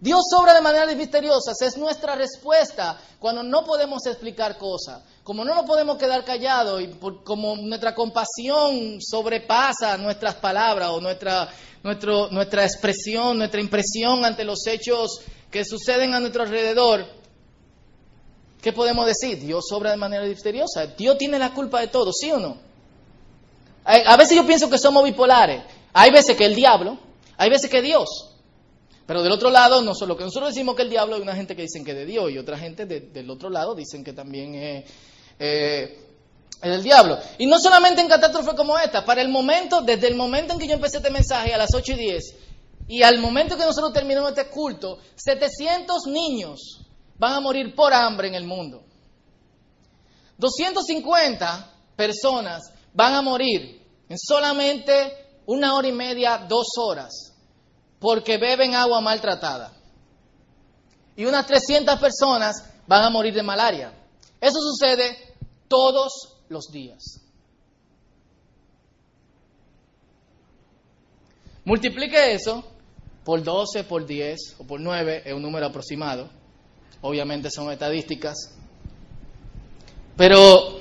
Dios 0.02 0.24
obra 0.36 0.52
de 0.52 0.60
maneras 0.60 0.96
misteriosas, 0.96 1.62
es 1.62 1.76
nuestra 1.76 2.16
respuesta 2.16 2.98
cuando 3.20 3.44
no 3.44 3.64
podemos 3.64 4.04
explicar 4.04 4.58
cosas. 4.58 5.00
Como 5.22 5.44
no 5.44 5.54
nos 5.54 5.64
podemos 5.64 5.96
quedar 5.96 6.24
callados 6.24 6.82
y 6.82 6.88
como 7.22 7.54
nuestra 7.54 7.94
compasión 7.94 9.00
sobrepasa 9.00 9.96
nuestras 9.98 10.34
palabras 10.34 10.88
o 10.88 11.00
nuestra, 11.00 11.48
nuestra 11.84 12.64
expresión, 12.64 13.38
nuestra 13.38 13.60
impresión 13.60 14.24
ante 14.24 14.42
los 14.42 14.66
hechos 14.66 15.20
que 15.52 15.64
suceden 15.64 16.14
a 16.14 16.18
nuestro 16.18 16.42
alrededor, 16.42 17.06
¿qué 18.60 18.72
podemos 18.72 19.06
decir? 19.06 19.38
Dios 19.38 19.70
obra 19.70 19.92
de 19.92 19.98
manera 19.98 20.24
misteriosa. 20.24 20.84
Dios 20.98 21.16
tiene 21.16 21.38
la 21.38 21.54
culpa 21.54 21.78
de 21.78 21.86
todo, 21.86 22.12
¿sí 22.12 22.32
o 22.32 22.40
no? 22.40 22.56
A 23.84 24.16
veces 24.16 24.36
yo 24.36 24.44
pienso 24.44 24.68
que 24.68 24.78
somos 24.78 25.04
bipolares. 25.04 25.62
Hay 25.92 26.10
veces 26.10 26.36
que 26.36 26.46
el 26.46 26.56
diablo, 26.56 26.98
hay 27.36 27.50
veces 27.50 27.70
que 27.70 27.82
Dios. 27.82 28.31
Pero 29.06 29.22
del 29.22 29.32
otro 29.32 29.50
lado, 29.50 29.82
no 29.82 29.94
solo 29.94 30.16
que 30.16 30.24
nosotros 30.24 30.54
decimos 30.54 30.76
que 30.76 30.82
el 30.82 30.90
diablo, 30.90 31.16
hay 31.16 31.22
una 31.22 31.34
gente 31.34 31.56
que 31.56 31.62
dicen 31.62 31.84
que 31.84 31.94
de 31.94 32.06
Dios 32.06 32.30
y 32.30 32.38
otra 32.38 32.58
gente 32.58 32.86
del 32.86 33.30
otro 33.30 33.50
lado 33.50 33.74
dicen 33.74 34.04
que 34.04 34.12
también 34.12 34.54
es, 34.54 34.84
eh, 35.38 35.98
el 36.62 36.82
diablo. 36.82 37.18
Y 37.38 37.46
no 37.46 37.58
solamente 37.58 38.00
en 38.00 38.08
catástrofe 38.08 38.54
como 38.54 38.78
esta, 38.78 39.04
para 39.04 39.20
el 39.20 39.28
momento, 39.28 39.80
desde 39.80 40.06
el 40.08 40.14
momento 40.14 40.52
en 40.52 40.60
que 40.60 40.68
yo 40.68 40.74
empecé 40.74 40.98
este 40.98 41.10
mensaje 41.10 41.52
a 41.52 41.58
las 41.58 41.74
8 41.74 41.92
y 41.92 41.96
10 41.96 42.34
y 42.88 43.02
al 43.02 43.18
momento 43.18 43.56
que 43.56 43.64
nosotros 43.64 43.92
terminamos 43.92 44.30
este 44.30 44.46
culto, 44.46 44.98
700 45.16 46.06
niños 46.06 46.80
van 47.16 47.34
a 47.34 47.40
morir 47.40 47.74
por 47.74 47.92
hambre 47.92 48.28
en 48.28 48.34
el 48.34 48.44
mundo. 48.44 48.84
250 50.38 51.70
personas 51.96 52.72
van 52.92 53.14
a 53.14 53.22
morir 53.22 53.80
en 54.08 54.18
solamente 54.18 55.40
una 55.46 55.74
hora 55.74 55.88
y 55.88 55.92
media, 55.92 56.46
dos 56.48 56.66
horas 56.76 57.31
porque 58.02 58.36
beben 58.36 58.74
agua 58.74 59.00
maltratada. 59.00 59.72
Y 61.14 61.24
unas 61.24 61.46
300 61.46 62.00
personas 62.00 62.64
van 62.88 63.04
a 63.04 63.10
morir 63.10 63.32
de 63.32 63.44
malaria. 63.44 63.92
Eso 64.40 64.58
sucede 64.60 65.16
todos 65.68 66.34
los 66.48 66.66
días. 66.72 67.20
Multiplique 71.64 72.34
eso 72.34 72.64
por 73.24 73.40
12, 73.40 73.84
por 73.84 74.04
10 74.04 74.56
o 74.58 74.66
por 74.66 74.80
9, 74.80 75.22
es 75.24 75.32
un 75.32 75.42
número 75.42 75.66
aproximado. 75.66 76.28
Obviamente 77.02 77.52
son 77.52 77.70
estadísticas. 77.70 78.50
Pero 80.16 80.80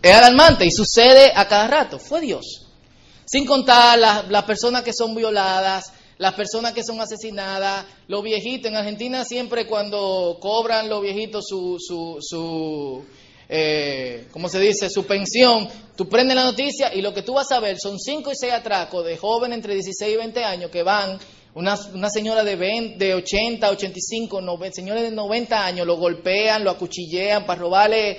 es 0.00 0.14
alarmante 0.14 0.64
y 0.64 0.70
sucede 0.70 1.30
a 1.36 1.46
cada 1.46 1.66
rato. 1.66 1.98
Fue 1.98 2.22
Dios. 2.22 2.70
Sin 3.26 3.44
contar 3.44 3.98
las 3.98 4.44
personas 4.44 4.82
que 4.82 4.94
son 4.94 5.14
violadas, 5.14 5.92
las 6.18 6.34
personas 6.34 6.72
que 6.72 6.84
son 6.84 7.00
asesinadas, 7.00 7.86
los 8.08 8.22
viejitos. 8.22 8.70
En 8.70 8.76
Argentina 8.76 9.24
siempre 9.24 9.66
cuando 9.66 10.38
cobran 10.40 10.88
los 10.88 11.02
viejitos 11.02 11.46
su, 11.48 11.76
su, 11.78 12.18
su 12.20 13.04
eh, 13.48 14.28
¿cómo 14.30 14.48
se 14.48 14.58
dice? 14.60 14.88
Su 14.88 15.04
pensión, 15.04 15.68
tú 15.94 16.08
prendes 16.08 16.36
la 16.36 16.44
noticia 16.44 16.94
y 16.94 17.02
lo 17.02 17.12
que 17.12 17.22
tú 17.22 17.34
vas 17.34 17.52
a 17.52 17.60
ver 17.60 17.78
son 17.78 17.98
cinco 17.98 18.32
y 18.32 18.34
seis 18.34 18.52
atracos 18.52 19.04
de 19.04 19.16
jóvenes 19.16 19.56
entre 19.56 19.74
16 19.74 20.14
y 20.14 20.16
20 20.16 20.44
años 20.44 20.70
que 20.70 20.82
van, 20.82 21.18
una, 21.54 21.78
una 21.92 22.08
señora 22.08 22.44
de, 22.44 22.56
20, 22.56 23.04
de 23.04 23.14
80, 23.14 23.68
85, 23.68 24.40
90, 24.40 24.74
señores 24.74 25.02
de 25.02 25.10
90 25.10 25.66
años, 25.66 25.86
lo 25.86 25.98
golpean, 25.98 26.64
lo 26.64 26.70
acuchillean 26.70 27.44
para 27.44 27.60
robarle 27.60 28.18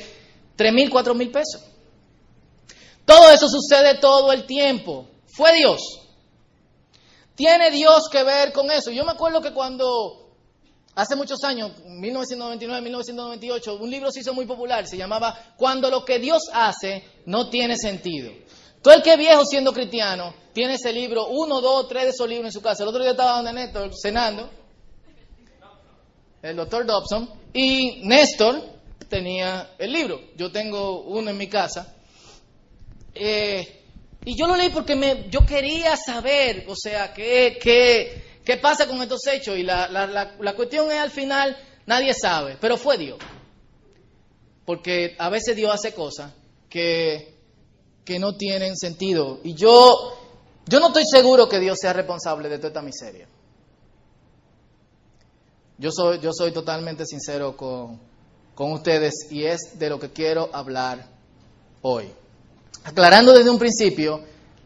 3 0.55 0.71
mil, 0.71 0.89
4 0.91 1.15
mil 1.15 1.31
pesos. 1.31 1.63
Todo 3.03 3.31
eso 3.31 3.49
sucede 3.49 3.97
todo 3.97 4.31
el 4.31 4.45
tiempo. 4.45 5.07
Fue 5.25 5.55
Dios. 5.55 6.02
¿Tiene 7.35 7.71
Dios 7.71 8.09
que 8.09 8.23
ver 8.23 8.51
con 8.51 8.69
eso? 8.71 8.91
Yo 8.91 9.03
me 9.05 9.11
acuerdo 9.11 9.41
que 9.41 9.51
cuando, 9.51 10.35
hace 10.95 11.15
muchos 11.15 11.43
años, 11.43 11.71
1999, 11.85 12.81
1998, 12.81 13.75
un 13.75 13.89
libro 13.89 14.11
se 14.11 14.19
hizo 14.19 14.33
muy 14.33 14.45
popular, 14.45 14.87
se 14.87 14.97
llamaba 14.97 15.37
Cuando 15.57 15.89
lo 15.89 16.05
que 16.05 16.19
Dios 16.19 16.43
hace 16.53 17.03
no 17.25 17.49
tiene 17.49 17.77
sentido. 17.77 18.31
Todo 18.81 18.93
el 18.93 19.01
que 19.01 19.17
viejo 19.17 19.45
siendo 19.45 19.73
cristiano 19.73 20.33
tiene 20.53 20.75
ese 20.75 20.93
libro, 20.93 21.27
uno, 21.27 21.61
dos, 21.61 21.87
tres 21.87 22.03
de 22.03 22.09
esos 22.09 22.27
libros 22.27 22.47
en 22.47 22.51
su 22.51 22.61
casa. 22.61 22.83
El 22.83 22.89
otro 22.89 23.01
día 23.01 23.11
estaba 23.11 23.37
donde 23.37 23.53
Néstor 23.53 23.91
cenando, 23.99 24.49
el 26.41 26.55
doctor 26.55 26.85
Dobson, 26.85 27.29
y 27.53 28.01
Néstor 28.03 28.61
tenía 29.09 29.71
el 29.77 29.91
libro. 29.91 30.19
Yo 30.35 30.51
tengo 30.51 31.01
uno 31.01 31.31
en 31.31 31.37
mi 31.37 31.47
casa. 31.47 31.95
Eh, 33.15 33.82
y 34.25 34.35
yo 34.35 34.47
lo 34.47 34.55
leí 34.55 34.69
porque 34.69 34.95
me, 34.95 35.29
yo 35.29 35.45
quería 35.45 35.97
saber, 35.97 36.65
o 36.67 36.75
sea, 36.75 37.13
qué, 37.13 37.57
qué, 37.61 38.39
qué 38.43 38.57
pasa 38.57 38.87
con 38.87 39.01
estos 39.01 39.25
hechos. 39.27 39.57
Y 39.57 39.63
la, 39.63 39.89
la, 39.89 40.35
la, 40.39 40.55
cuestión 40.55 40.91
es 40.91 40.99
al 40.99 41.11
final, 41.11 41.57
nadie 41.85 42.13
sabe, 42.13 42.57
pero 42.59 42.77
fue 42.77 42.97
Dios. 42.97 43.17
Porque 44.65 45.15
a 45.19 45.29
veces 45.29 45.55
Dios 45.55 45.73
hace 45.73 45.93
cosas 45.93 46.31
que, 46.69 47.35
que 48.05 48.17
no 48.17 48.37
tienen 48.37 48.77
sentido. 48.77 49.41
Y 49.43 49.55
yo, 49.55 50.13
yo 50.67 50.79
no 50.79 50.87
estoy 50.87 51.03
seguro 51.05 51.49
que 51.49 51.59
Dios 51.59 51.77
sea 51.81 51.91
responsable 51.91 52.47
de 52.47 52.57
toda 52.57 52.69
esta 52.69 52.81
miseria. 52.81 53.27
Yo 55.77 55.91
soy, 55.91 56.19
yo 56.19 56.31
soy 56.31 56.53
totalmente 56.53 57.05
sincero 57.05 57.57
con, 57.57 57.99
con 58.55 58.71
ustedes 58.71 59.27
y 59.31 59.43
es 59.43 59.77
de 59.77 59.89
lo 59.89 59.99
que 59.99 60.11
quiero 60.11 60.49
hablar 60.53 61.09
hoy 61.81 62.13
aclarando 62.83 63.33
desde 63.33 63.49
un 63.49 63.59
principio, 63.59 64.21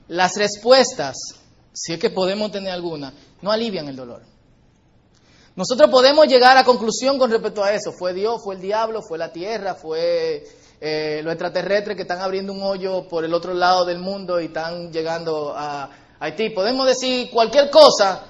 las 0.08 0.36
respuestas, 0.36 1.16
si 1.74 1.94
es 1.94 2.00
que 2.00 2.10
podemos 2.10 2.52
tener 2.52 2.72
alguna, 2.72 3.14
no 3.42 3.52
alivian 3.52 3.88
el 3.88 3.96
dolor. 3.96 4.22
Nosotros 5.56 5.90
podemos 5.90 6.28
llegar 6.28 6.56
a 6.58 6.64
conclusión 6.64 7.18
con 7.18 7.32
respecto 7.32 7.64
a 7.64 7.74
eso. 7.74 7.92
Fue 7.92 8.14
Dios, 8.14 8.42
fue 8.44 8.56
el 8.56 8.62
diablo, 8.62 9.02
fue 9.02 9.18
la 9.18 9.32
tierra, 9.32 9.74
fue 9.74 10.44
eh, 10.80 11.22
los 11.24 11.34
extraterrestres 11.34 11.96
que 11.96 12.04
están 12.04 12.22
abriendo 12.22 12.54
un 12.54 12.62
hoyo 12.62 13.08
por 13.08 13.26
el 13.26 13.34
otro 13.34 13.56
lado 13.56 13.84
del 13.84 13.98
mundo 13.98 14.40
y 14.40 14.46
están 14.46 14.92
llegando 14.92 15.54
a, 15.58 15.90
Haití, 16.20 16.50
podemos 16.50 16.88
decir 16.88 17.30
cualquier 17.32 17.70
cosa, 17.70 18.24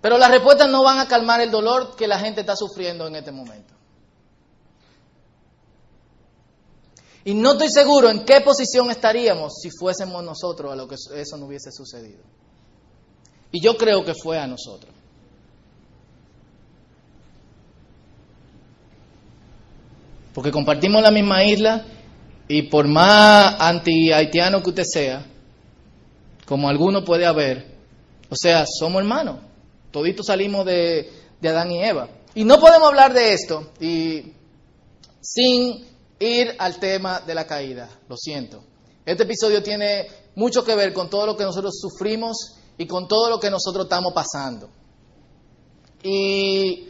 pero 0.00 0.18
las 0.18 0.30
respuestas 0.30 0.68
no 0.68 0.82
van 0.82 0.98
a 0.98 1.08
calmar 1.08 1.40
el 1.40 1.50
dolor 1.50 1.94
que 1.96 2.06
la 2.06 2.18
gente 2.18 2.40
está 2.40 2.56
sufriendo 2.56 3.06
en 3.06 3.16
este 3.16 3.32
momento. 3.32 3.72
Y 7.24 7.34
no 7.34 7.52
estoy 7.52 7.70
seguro 7.70 8.10
en 8.10 8.24
qué 8.24 8.40
posición 8.40 8.90
estaríamos 8.90 9.54
si 9.60 9.70
fuésemos 9.70 10.24
nosotros 10.24 10.72
a 10.72 10.76
lo 10.76 10.88
que 10.88 10.96
eso 10.96 11.36
no 11.36 11.46
hubiese 11.46 11.70
sucedido. 11.70 12.20
Y 13.52 13.60
yo 13.60 13.76
creo 13.76 14.04
que 14.04 14.14
fue 14.14 14.38
a 14.38 14.46
nosotros. 14.46 14.92
Porque 20.34 20.50
compartimos 20.50 21.02
la 21.02 21.10
misma 21.10 21.44
isla 21.44 21.84
y 22.48 22.62
por 22.62 22.88
más 22.88 23.54
anti-haitiano 23.60 24.62
que 24.62 24.70
usted 24.70 24.84
sea, 24.84 25.26
como 26.46 26.68
alguno 26.68 27.04
puede 27.04 27.26
haber, 27.26 27.66
o 28.28 28.34
sea, 28.34 28.64
somos 28.66 29.02
hermanos. 29.02 29.36
Toditos 29.90 30.26
salimos 30.26 30.64
de, 30.64 31.10
de 31.40 31.48
Adán 31.48 31.70
y 31.70 31.84
Eva. 31.84 32.08
Y 32.34 32.44
no 32.44 32.58
podemos 32.58 32.88
hablar 32.88 33.12
de 33.12 33.34
esto 33.34 33.70
y 33.78 34.32
sin 35.20 35.91
ir 36.22 36.54
al 36.58 36.78
tema 36.78 37.20
de 37.20 37.34
la 37.34 37.46
caída. 37.46 37.88
Lo 38.08 38.16
siento. 38.16 38.62
Este 39.04 39.24
episodio 39.24 39.62
tiene 39.62 40.06
mucho 40.36 40.64
que 40.64 40.74
ver 40.74 40.92
con 40.92 41.10
todo 41.10 41.26
lo 41.26 41.36
que 41.36 41.44
nosotros 41.44 41.78
sufrimos 41.78 42.54
y 42.78 42.86
con 42.86 43.08
todo 43.08 43.28
lo 43.28 43.40
que 43.40 43.50
nosotros 43.50 43.84
estamos 43.84 44.12
pasando. 44.12 44.70
Y 46.02 46.88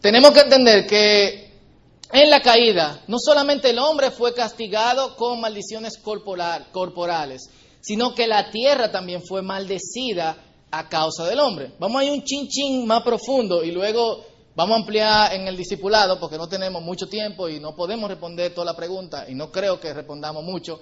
tenemos 0.00 0.32
que 0.32 0.40
entender 0.40 0.86
que 0.86 1.52
en 2.12 2.30
la 2.30 2.40
caída 2.42 3.02
no 3.08 3.18
solamente 3.18 3.70
el 3.70 3.78
hombre 3.78 4.10
fue 4.10 4.34
castigado 4.34 5.16
con 5.16 5.40
maldiciones 5.40 5.98
corporales, 5.98 7.48
sino 7.80 8.14
que 8.14 8.26
la 8.26 8.50
tierra 8.50 8.90
también 8.90 9.22
fue 9.22 9.42
maldecida 9.42 10.36
a 10.70 10.88
causa 10.88 11.26
del 11.26 11.40
hombre. 11.40 11.72
Vamos 11.78 12.00
a 12.00 12.04
ir 12.04 12.12
un 12.12 12.24
chin 12.24 12.48
chin 12.48 12.86
más 12.86 13.02
profundo 13.02 13.62
y 13.62 13.70
luego 13.70 14.24
Vamos 14.56 14.76
a 14.76 14.80
ampliar 14.80 15.34
en 15.34 15.48
el 15.48 15.56
discipulado 15.56 16.20
porque 16.20 16.38
no 16.38 16.48
tenemos 16.48 16.80
mucho 16.80 17.08
tiempo 17.08 17.48
y 17.48 17.58
no 17.58 17.74
podemos 17.74 18.08
responder 18.08 18.54
toda 18.54 18.66
la 18.66 18.76
pregunta 18.76 19.26
y 19.28 19.34
no 19.34 19.50
creo 19.50 19.80
que 19.80 19.92
respondamos 19.92 20.44
mucho 20.44 20.78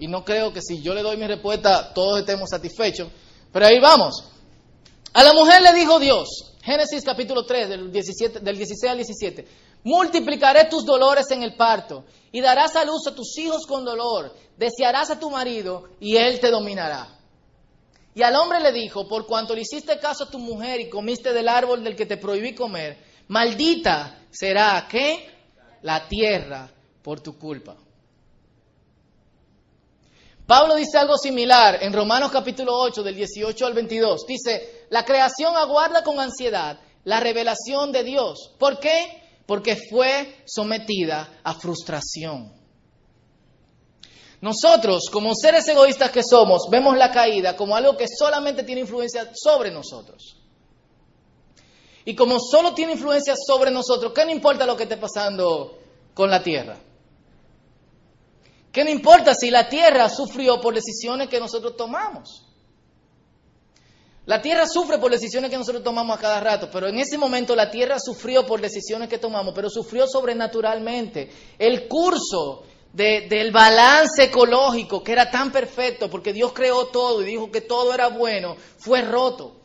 y 0.00 0.08
no 0.08 0.24
creo 0.24 0.52
que 0.52 0.60
si 0.60 0.82
yo 0.82 0.92
le 0.92 1.02
doy 1.02 1.16
mi 1.16 1.28
respuesta 1.28 1.94
todos 1.94 2.18
estemos 2.18 2.50
satisfechos. 2.50 3.08
Pero 3.52 3.66
ahí 3.66 3.78
vamos. 3.78 4.24
A 5.12 5.22
la 5.22 5.34
mujer 5.34 5.62
le 5.62 5.72
dijo 5.72 6.00
Dios, 6.00 6.56
Génesis 6.62 7.04
capítulo 7.04 7.46
3 7.46 7.68
del, 7.68 7.92
17, 7.92 8.40
del 8.40 8.56
16 8.56 8.90
al 8.90 8.96
17, 8.96 9.46
multiplicaré 9.84 10.64
tus 10.64 10.84
dolores 10.84 11.30
en 11.30 11.44
el 11.44 11.54
parto 11.54 12.04
y 12.32 12.40
darás 12.40 12.74
a 12.74 12.84
luz 12.84 13.06
a 13.06 13.14
tus 13.14 13.38
hijos 13.38 13.66
con 13.68 13.84
dolor, 13.84 14.34
desearás 14.56 15.10
a 15.10 15.20
tu 15.20 15.30
marido 15.30 15.84
y 16.00 16.16
él 16.16 16.40
te 16.40 16.50
dominará. 16.50 17.20
Y 18.14 18.22
al 18.22 18.34
hombre 18.34 18.60
le 18.60 18.72
dijo, 18.72 19.06
por 19.06 19.26
cuanto 19.26 19.54
le 19.54 19.62
hiciste 19.62 19.98
caso 20.00 20.24
a 20.24 20.30
tu 20.30 20.38
mujer 20.38 20.80
y 20.80 20.90
comiste 20.90 21.32
del 21.32 21.48
árbol 21.48 21.84
del 21.84 21.94
que 21.94 22.04
te 22.04 22.16
prohibí 22.16 22.54
comer, 22.54 23.11
Maldita 23.32 24.26
será, 24.30 24.86
¿qué? 24.90 25.26
La 25.80 26.06
tierra 26.06 26.70
por 27.02 27.20
tu 27.20 27.38
culpa. 27.38 27.74
Pablo 30.46 30.74
dice 30.74 30.98
algo 30.98 31.16
similar 31.16 31.78
en 31.82 31.94
Romanos 31.94 32.30
capítulo 32.30 32.78
8 32.78 33.02
del 33.02 33.14
18 33.14 33.64
al 33.64 33.72
22. 33.72 34.26
Dice, 34.26 34.86
la 34.90 35.06
creación 35.06 35.56
aguarda 35.56 36.04
con 36.04 36.20
ansiedad 36.20 36.78
la 37.04 37.20
revelación 37.20 37.90
de 37.90 38.04
Dios. 38.04 38.52
¿Por 38.58 38.78
qué? 38.78 39.22
Porque 39.46 39.78
fue 39.88 40.42
sometida 40.44 41.40
a 41.42 41.54
frustración. 41.54 42.52
Nosotros, 44.42 45.08
como 45.10 45.34
seres 45.34 45.66
egoístas 45.68 46.10
que 46.10 46.22
somos, 46.22 46.68
vemos 46.70 46.98
la 46.98 47.10
caída 47.10 47.56
como 47.56 47.74
algo 47.76 47.96
que 47.96 48.08
solamente 48.08 48.62
tiene 48.62 48.82
influencia 48.82 49.30
sobre 49.34 49.70
nosotros. 49.70 50.41
Y 52.04 52.14
como 52.14 52.38
solo 52.40 52.74
tiene 52.74 52.92
influencia 52.92 53.34
sobre 53.36 53.70
nosotros, 53.70 54.12
¿qué 54.12 54.24
no 54.24 54.30
importa 54.32 54.66
lo 54.66 54.76
que 54.76 54.84
esté 54.84 54.96
pasando 54.96 55.78
con 56.14 56.30
la 56.30 56.42
tierra? 56.42 56.76
¿Qué 58.72 58.84
no 58.84 58.90
importa 58.90 59.34
si 59.34 59.50
la 59.50 59.68
tierra 59.68 60.08
sufrió 60.08 60.60
por 60.60 60.74
decisiones 60.74 61.28
que 61.28 61.38
nosotros 61.38 61.76
tomamos? 61.76 62.46
La 64.24 64.40
tierra 64.40 64.66
sufre 64.66 64.98
por 64.98 65.10
decisiones 65.10 65.50
que 65.50 65.58
nosotros 65.58 65.82
tomamos 65.82 66.16
a 66.16 66.20
cada 66.20 66.40
rato, 66.40 66.70
pero 66.72 66.86
en 66.86 66.98
ese 66.98 67.18
momento 67.18 67.56
la 67.56 67.70
tierra 67.70 67.98
sufrió 67.98 68.46
por 68.46 68.60
decisiones 68.60 69.08
que 69.08 69.18
tomamos, 69.18 69.52
pero 69.54 69.68
sufrió 69.68 70.06
sobrenaturalmente. 70.06 71.30
El 71.58 71.88
curso 71.88 72.62
del 72.92 73.50
balance 73.50 74.24
ecológico, 74.24 75.02
que 75.02 75.12
era 75.12 75.30
tan 75.30 75.50
perfecto, 75.50 76.08
porque 76.08 76.32
Dios 76.32 76.52
creó 76.52 76.86
todo 76.86 77.22
y 77.22 77.26
dijo 77.26 77.50
que 77.50 77.62
todo 77.62 77.92
era 77.92 78.08
bueno, 78.08 78.56
fue 78.78 79.02
roto. 79.02 79.61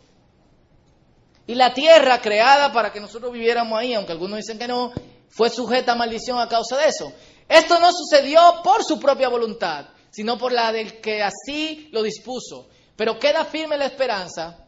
Y 1.47 1.55
la 1.55 1.73
tierra 1.73 2.21
creada 2.21 2.73
para 2.73 2.91
que 2.91 2.99
nosotros 2.99 3.31
viviéramos 3.31 3.79
ahí, 3.79 3.93
aunque 3.93 4.11
algunos 4.11 4.37
dicen 4.37 4.59
que 4.59 4.67
no, 4.67 4.91
fue 5.29 5.49
sujeta 5.49 5.93
a 5.93 5.95
maldición 5.95 6.39
a 6.39 6.49
causa 6.49 6.77
de 6.77 6.87
eso. 6.87 7.13
Esto 7.47 7.79
no 7.79 7.91
sucedió 7.93 8.61
por 8.63 8.83
su 8.83 8.99
propia 8.99 9.29
voluntad, 9.29 9.85
sino 10.11 10.37
por 10.37 10.51
la 10.51 10.73
del 10.73 10.99
que 10.99 11.23
así 11.23 11.87
lo 11.93 12.03
dispuso. 12.03 12.67
Pero 12.97 13.17
queda 13.17 13.45
firme 13.45 13.77
la 13.77 13.85
esperanza, 13.85 14.67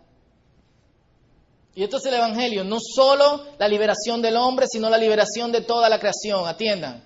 y 1.75 1.83
esto 1.83 1.97
es 1.97 2.05
el 2.05 2.15
Evangelio, 2.15 2.63
no 2.63 2.77
solo 2.79 3.45
la 3.57 3.67
liberación 3.67 4.21
del 4.21 4.37
hombre, 4.37 4.67
sino 4.67 4.89
la 4.89 4.97
liberación 4.97 5.51
de 5.51 5.61
toda 5.61 5.89
la 5.89 5.99
creación, 5.99 6.47
atiendan. 6.47 7.03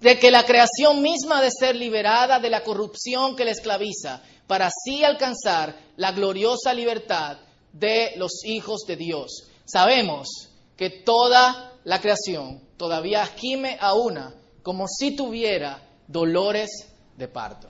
De 0.00 0.18
que 0.18 0.30
la 0.30 0.44
creación 0.44 1.00
misma 1.00 1.38
ha 1.38 1.42
de 1.42 1.50
ser 1.50 1.76
liberada 1.76 2.40
de 2.40 2.50
la 2.50 2.62
corrupción 2.62 3.36
que 3.36 3.44
la 3.44 3.52
esclaviza, 3.52 4.22
para 4.46 4.66
así 4.66 5.04
alcanzar 5.04 5.76
la 5.96 6.12
gloriosa 6.12 6.74
libertad 6.74 7.38
de 7.72 8.12
los 8.16 8.44
hijos 8.44 8.84
de 8.86 8.96
Dios. 8.96 9.48
Sabemos 9.64 10.50
que 10.76 10.90
toda 10.90 11.72
la 11.84 12.00
creación 12.00 12.60
todavía 12.76 13.26
gime 13.26 13.76
a 13.80 13.94
una 13.94 14.34
como 14.62 14.86
si 14.88 15.16
tuviera 15.16 15.82
dolores 16.06 16.70
de 17.16 17.28
parto. 17.28 17.68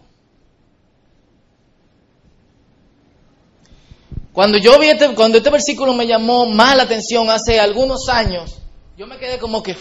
Cuando 4.33 4.57
yo 4.57 4.79
vi 4.79 4.88
este, 4.88 5.15
cuando 5.15 5.38
este 5.38 5.51
versículo 5.51 5.93
me 5.93 6.07
llamó 6.07 6.47
más 6.47 6.77
la 6.77 6.85
atención 6.85 7.29
hace 7.29 7.61
algunos 7.61 8.09
años, 8.09 8.59
yo 8.97 9.07
me 9.07 9.19
quedé 9.19 9.38
como 9.38 9.62
que... 9.62 9.77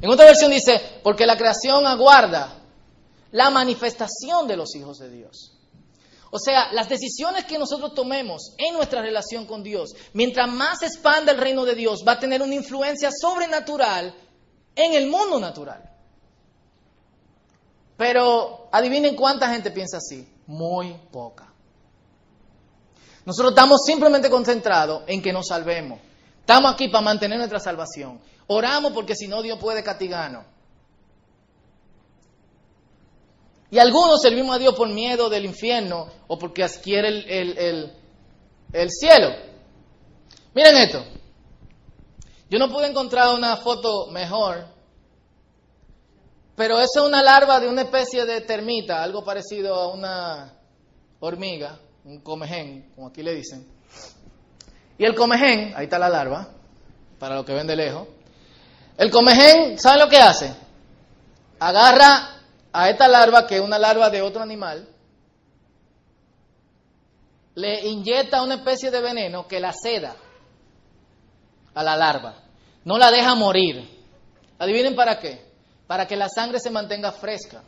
En 0.00 0.10
otra 0.10 0.26
versión 0.26 0.50
dice, 0.50 0.80
porque 1.02 1.26
la 1.26 1.36
creación 1.36 1.86
aguarda 1.86 2.58
la 3.30 3.50
manifestación 3.50 4.46
de 4.46 4.56
los 4.56 4.74
hijos 4.74 4.98
de 4.98 5.10
Dios. 5.10 5.51
O 6.34 6.38
sea, 6.38 6.72
las 6.72 6.88
decisiones 6.88 7.44
que 7.44 7.58
nosotros 7.58 7.92
tomemos 7.94 8.54
en 8.56 8.72
nuestra 8.72 9.02
relación 9.02 9.44
con 9.44 9.62
Dios, 9.62 9.94
mientras 10.14 10.48
más 10.48 10.78
se 10.78 10.86
expanda 10.86 11.30
el 11.30 11.36
reino 11.36 11.66
de 11.66 11.74
Dios, 11.74 12.04
va 12.08 12.12
a 12.12 12.18
tener 12.18 12.40
una 12.40 12.54
influencia 12.54 13.10
sobrenatural 13.12 14.14
en 14.74 14.94
el 14.94 15.10
mundo 15.10 15.38
natural. 15.38 15.90
Pero 17.98 18.70
adivinen 18.72 19.14
cuánta 19.14 19.50
gente 19.50 19.70
piensa 19.72 19.98
así. 19.98 20.26
Muy 20.46 20.96
poca. 21.10 21.52
Nosotros 23.26 23.52
estamos 23.52 23.82
simplemente 23.84 24.30
concentrados 24.30 25.02
en 25.08 25.20
que 25.20 25.34
nos 25.34 25.48
salvemos. 25.48 26.00
Estamos 26.40 26.72
aquí 26.72 26.88
para 26.88 27.04
mantener 27.04 27.36
nuestra 27.36 27.60
salvación. 27.60 28.18
Oramos 28.46 28.92
porque 28.92 29.14
si 29.14 29.28
no 29.28 29.42
Dios 29.42 29.58
puede 29.58 29.84
castigarnos. 29.84 30.46
Y 33.72 33.78
algunos 33.78 34.20
servimos 34.20 34.54
a 34.54 34.58
Dios 34.58 34.74
por 34.74 34.86
miedo 34.90 35.30
del 35.30 35.46
infierno 35.46 36.06
o 36.28 36.38
porque 36.38 36.62
adquiere 36.62 37.08
el, 37.08 38.90
cielo. 38.90 39.30
Miren 40.54 40.76
esto. 40.76 41.02
Yo 42.50 42.58
no 42.58 42.68
pude 42.68 42.88
encontrar 42.88 43.34
una 43.34 43.56
foto 43.56 44.08
mejor, 44.08 44.66
pero 46.54 46.78
esa 46.80 47.00
es 47.00 47.06
una 47.06 47.22
larva 47.22 47.60
de 47.60 47.68
una 47.68 47.80
especie 47.80 48.26
de 48.26 48.42
termita, 48.42 49.02
algo 49.02 49.24
parecido 49.24 49.74
a 49.74 49.88
una 49.88 50.52
hormiga, 51.20 51.80
un 52.04 52.20
comején, 52.20 52.92
como 52.94 53.06
aquí 53.06 53.22
le 53.22 53.36
dicen. 53.36 53.66
Y 54.98 55.04
el 55.06 55.14
comején, 55.14 55.72
ahí 55.74 55.84
está 55.84 55.98
la 55.98 56.10
larva, 56.10 56.46
para 57.18 57.36
lo 57.36 57.44
que 57.46 57.54
ven 57.54 57.66
de 57.66 57.76
lejos. 57.76 58.06
El 58.98 59.10
comején, 59.10 59.78
¿saben 59.78 60.00
lo 60.00 60.10
que 60.10 60.18
hace? 60.18 60.54
Agarra 61.58 62.41
a 62.72 62.88
esta 62.88 63.08
larva, 63.08 63.46
que 63.46 63.56
es 63.56 63.60
una 63.60 63.78
larva 63.78 64.10
de 64.10 64.22
otro 64.22 64.42
animal, 64.42 64.88
le 67.54 67.86
inyecta 67.86 68.42
una 68.42 68.54
especie 68.56 68.90
de 68.90 69.00
veneno 69.00 69.46
que 69.46 69.60
la 69.60 69.72
seda 69.72 70.16
a 71.74 71.82
la 71.82 71.96
larva. 71.96 72.36
No 72.84 72.98
la 72.98 73.10
deja 73.10 73.34
morir. 73.34 73.88
Adivinen 74.58 74.94
para 74.94 75.18
qué. 75.18 75.52
Para 75.86 76.06
que 76.06 76.16
la 76.16 76.28
sangre 76.28 76.58
se 76.58 76.70
mantenga 76.70 77.12
fresca. 77.12 77.62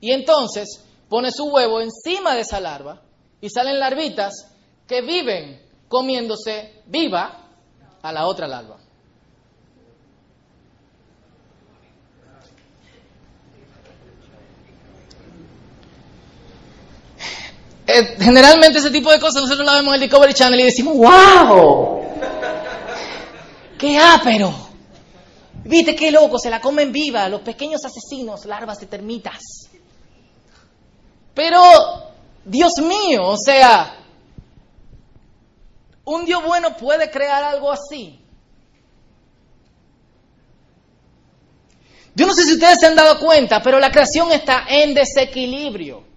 Y 0.00 0.12
entonces 0.12 0.84
pone 1.08 1.32
su 1.32 1.46
huevo 1.46 1.80
encima 1.80 2.34
de 2.34 2.42
esa 2.42 2.60
larva 2.60 3.02
y 3.40 3.50
salen 3.50 3.80
larvitas 3.80 4.46
que 4.86 5.02
viven 5.02 5.60
comiéndose 5.88 6.82
viva 6.86 7.48
a 8.00 8.12
la 8.12 8.26
otra 8.26 8.46
larva. 8.46 8.79
Eh, 17.92 18.16
generalmente 18.18 18.78
ese 18.78 18.90
tipo 18.90 19.10
de 19.10 19.20
cosas 19.20 19.42
nosotros 19.42 19.66
la 19.66 19.74
vemos 19.74 19.88
en 19.88 19.94
el 19.94 20.08
Discovery 20.08 20.34
Channel 20.34 20.60
y 20.60 20.64
decimos, 20.64 20.96
¡wow! 20.96 22.02
¡Qué 23.78 23.98
ápero! 23.98 24.54
¿Viste 25.64 25.94
qué 25.94 26.10
loco? 26.10 26.38
Se 26.38 26.50
la 26.50 26.60
comen 26.60 26.92
viva 26.92 27.28
los 27.28 27.42
pequeños 27.42 27.84
asesinos, 27.84 28.44
larvas 28.44 28.78
de 28.78 28.86
termitas. 28.86 29.68
Pero, 31.34 31.62
Dios 32.44 32.78
mío, 32.78 33.24
o 33.24 33.36
sea, 33.36 33.96
un 36.04 36.24
Dios 36.24 36.42
bueno 36.44 36.76
puede 36.76 37.10
crear 37.10 37.44
algo 37.44 37.70
así. 37.70 38.18
Yo 42.14 42.26
no 42.26 42.34
sé 42.34 42.44
si 42.44 42.54
ustedes 42.54 42.80
se 42.80 42.86
han 42.86 42.96
dado 42.96 43.18
cuenta, 43.20 43.62
pero 43.62 43.78
la 43.78 43.90
creación 43.90 44.32
está 44.32 44.64
en 44.68 44.94
desequilibrio. 44.94 46.09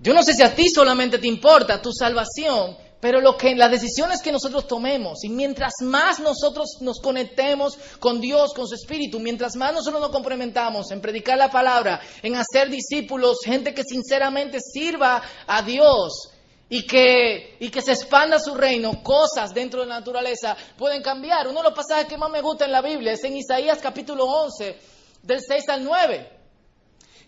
Yo 0.00 0.14
no 0.14 0.22
sé 0.22 0.34
si 0.34 0.42
a 0.42 0.54
ti 0.54 0.68
solamente 0.68 1.18
te 1.18 1.26
importa 1.26 1.82
tu 1.82 1.92
salvación, 1.92 2.76
pero 3.00 3.20
lo 3.20 3.36
que, 3.36 3.54
las 3.54 3.70
decisiones 3.70 4.22
que 4.22 4.32
nosotros 4.32 4.66
tomemos, 4.66 5.24
y 5.24 5.28
mientras 5.28 5.72
más 5.82 6.20
nosotros 6.20 6.78
nos 6.80 7.00
conectemos 7.00 7.76
con 7.98 8.20
Dios, 8.20 8.52
con 8.54 8.66
su 8.66 8.74
Espíritu, 8.74 9.18
mientras 9.18 9.56
más 9.56 9.72
nosotros 9.72 10.00
nos 10.00 10.10
complementamos 10.10 10.90
en 10.92 11.00
predicar 11.00 11.36
la 11.36 11.50
palabra, 11.50 12.00
en 12.22 12.36
hacer 12.36 12.70
discípulos, 12.70 13.38
gente 13.44 13.74
que 13.74 13.82
sinceramente 13.82 14.58
sirva 14.60 15.22
a 15.46 15.62
Dios 15.62 16.30
y 16.68 16.86
que, 16.86 17.56
y 17.58 17.70
que 17.70 17.82
se 17.82 17.92
expanda 17.92 18.38
su 18.38 18.54
reino, 18.54 19.02
cosas 19.02 19.52
dentro 19.52 19.80
de 19.80 19.86
la 19.86 19.98
naturaleza 20.00 20.56
pueden 20.76 21.02
cambiar. 21.02 21.48
Uno 21.48 21.60
de 21.60 21.70
los 21.70 21.74
pasajes 21.74 22.06
que 22.06 22.18
más 22.18 22.30
me 22.30 22.40
gusta 22.40 22.64
en 22.64 22.72
la 22.72 22.82
Biblia 22.82 23.12
es 23.12 23.24
en 23.24 23.36
Isaías 23.36 23.78
capítulo 23.80 24.26
11, 24.26 24.76
del 25.22 25.40
6 25.40 25.68
al 25.68 25.84
9. 25.84 26.37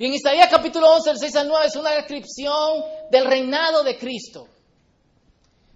Y 0.01 0.07
en 0.07 0.15
Isaías 0.15 0.49
capítulo 0.51 0.91
11, 0.95 1.11
del 1.11 1.19
6 1.19 1.37
al 1.37 1.49
9, 1.49 1.67
es 1.67 1.77
una 1.77 1.91
descripción 1.91 2.83
del 3.11 3.27
reinado 3.27 3.83
de 3.83 3.99
Cristo. 3.99 4.49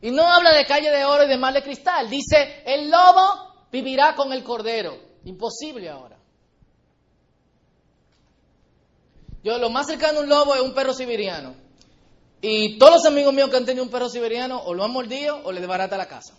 Y 0.01 0.11
no 0.11 0.23
habla 0.23 0.55
de 0.55 0.65
calle 0.65 0.91
de 0.91 1.05
oro 1.05 1.25
y 1.25 1.29
de 1.29 1.37
mar 1.37 1.53
de 1.53 1.63
cristal. 1.63 2.09
Dice, 2.09 2.63
el 2.65 2.91
lobo 2.91 3.67
vivirá 3.71 4.15
con 4.15 4.33
el 4.33 4.43
cordero. 4.43 4.97
Imposible 5.27 5.91
ahora. 5.91 6.17
Yo 9.43 9.59
lo 9.59 9.69
más 9.69 9.89
cercano 9.89 10.21
a 10.21 10.23
un 10.23 10.29
lobo 10.31 10.55
es 10.55 10.63
un 10.63 10.73
perro 10.73 10.95
siberiano. 10.95 11.55
Y 12.41 12.79
todos 12.79 12.95
los 12.95 13.05
amigos 13.05 13.35
míos 13.35 13.51
que 13.51 13.59
han 13.59 13.67
tenido 13.67 13.85
un 13.85 13.91
perro 13.91 14.09
siberiano 14.09 14.59
o 14.59 14.73
lo 14.73 14.85
han 14.85 14.91
mordido 14.91 15.43
o 15.45 15.53
le 15.53 15.61
desbarata 15.61 15.99
la 15.99 16.09
casa. 16.09 16.33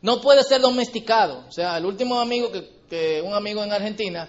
No 0.00 0.22
puede 0.22 0.44
ser 0.44 0.62
domesticado. 0.62 1.44
O 1.46 1.52
sea, 1.52 1.76
el 1.76 1.84
último 1.84 2.18
amigo 2.18 2.50
que, 2.50 2.70
que 2.88 3.20
un 3.20 3.34
amigo 3.34 3.62
en 3.62 3.70
Argentina 3.70 4.26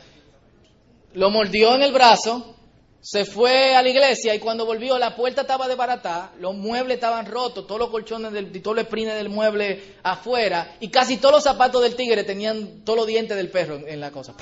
lo 1.13 1.29
mordió 1.29 1.75
en 1.75 1.83
el 1.83 1.91
brazo, 1.91 2.55
se 3.01 3.25
fue 3.25 3.75
a 3.75 3.81
la 3.81 3.89
iglesia 3.89 4.35
y 4.35 4.39
cuando 4.39 4.65
volvió 4.65 4.97
la 4.99 5.15
puerta 5.15 5.41
estaba 5.41 5.67
desbaratada, 5.67 6.33
los 6.39 6.55
muebles 6.55 6.95
estaban 6.95 7.25
rotos, 7.25 7.65
todos 7.65 7.79
los 7.79 7.89
colchones 7.89 8.31
del, 8.31 8.55
y 8.55 8.59
todos 8.59 8.77
los 8.77 8.85
sprines 8.85 9.15
del 9.15 9.29
mueble 9.29 9.95
afuera 10.03 10.75
y 10.79 10.89
casi 10.89 11.17
todos 11.17 11.35
los 11.35 11.43
zapatos 11.43 11.81
del 11.81 11.95
tigre 11.95 12.23
tenían 12.23 12.85
todos 12.85 12.97
los 12.97 13.07
dientes 13.07 13.35
del 13.35 13.49
perro 13.49 13.75
en, 13.75 13.89
en 13.89 13.99
la 13.99 14.11
cosa. 14.11 14.35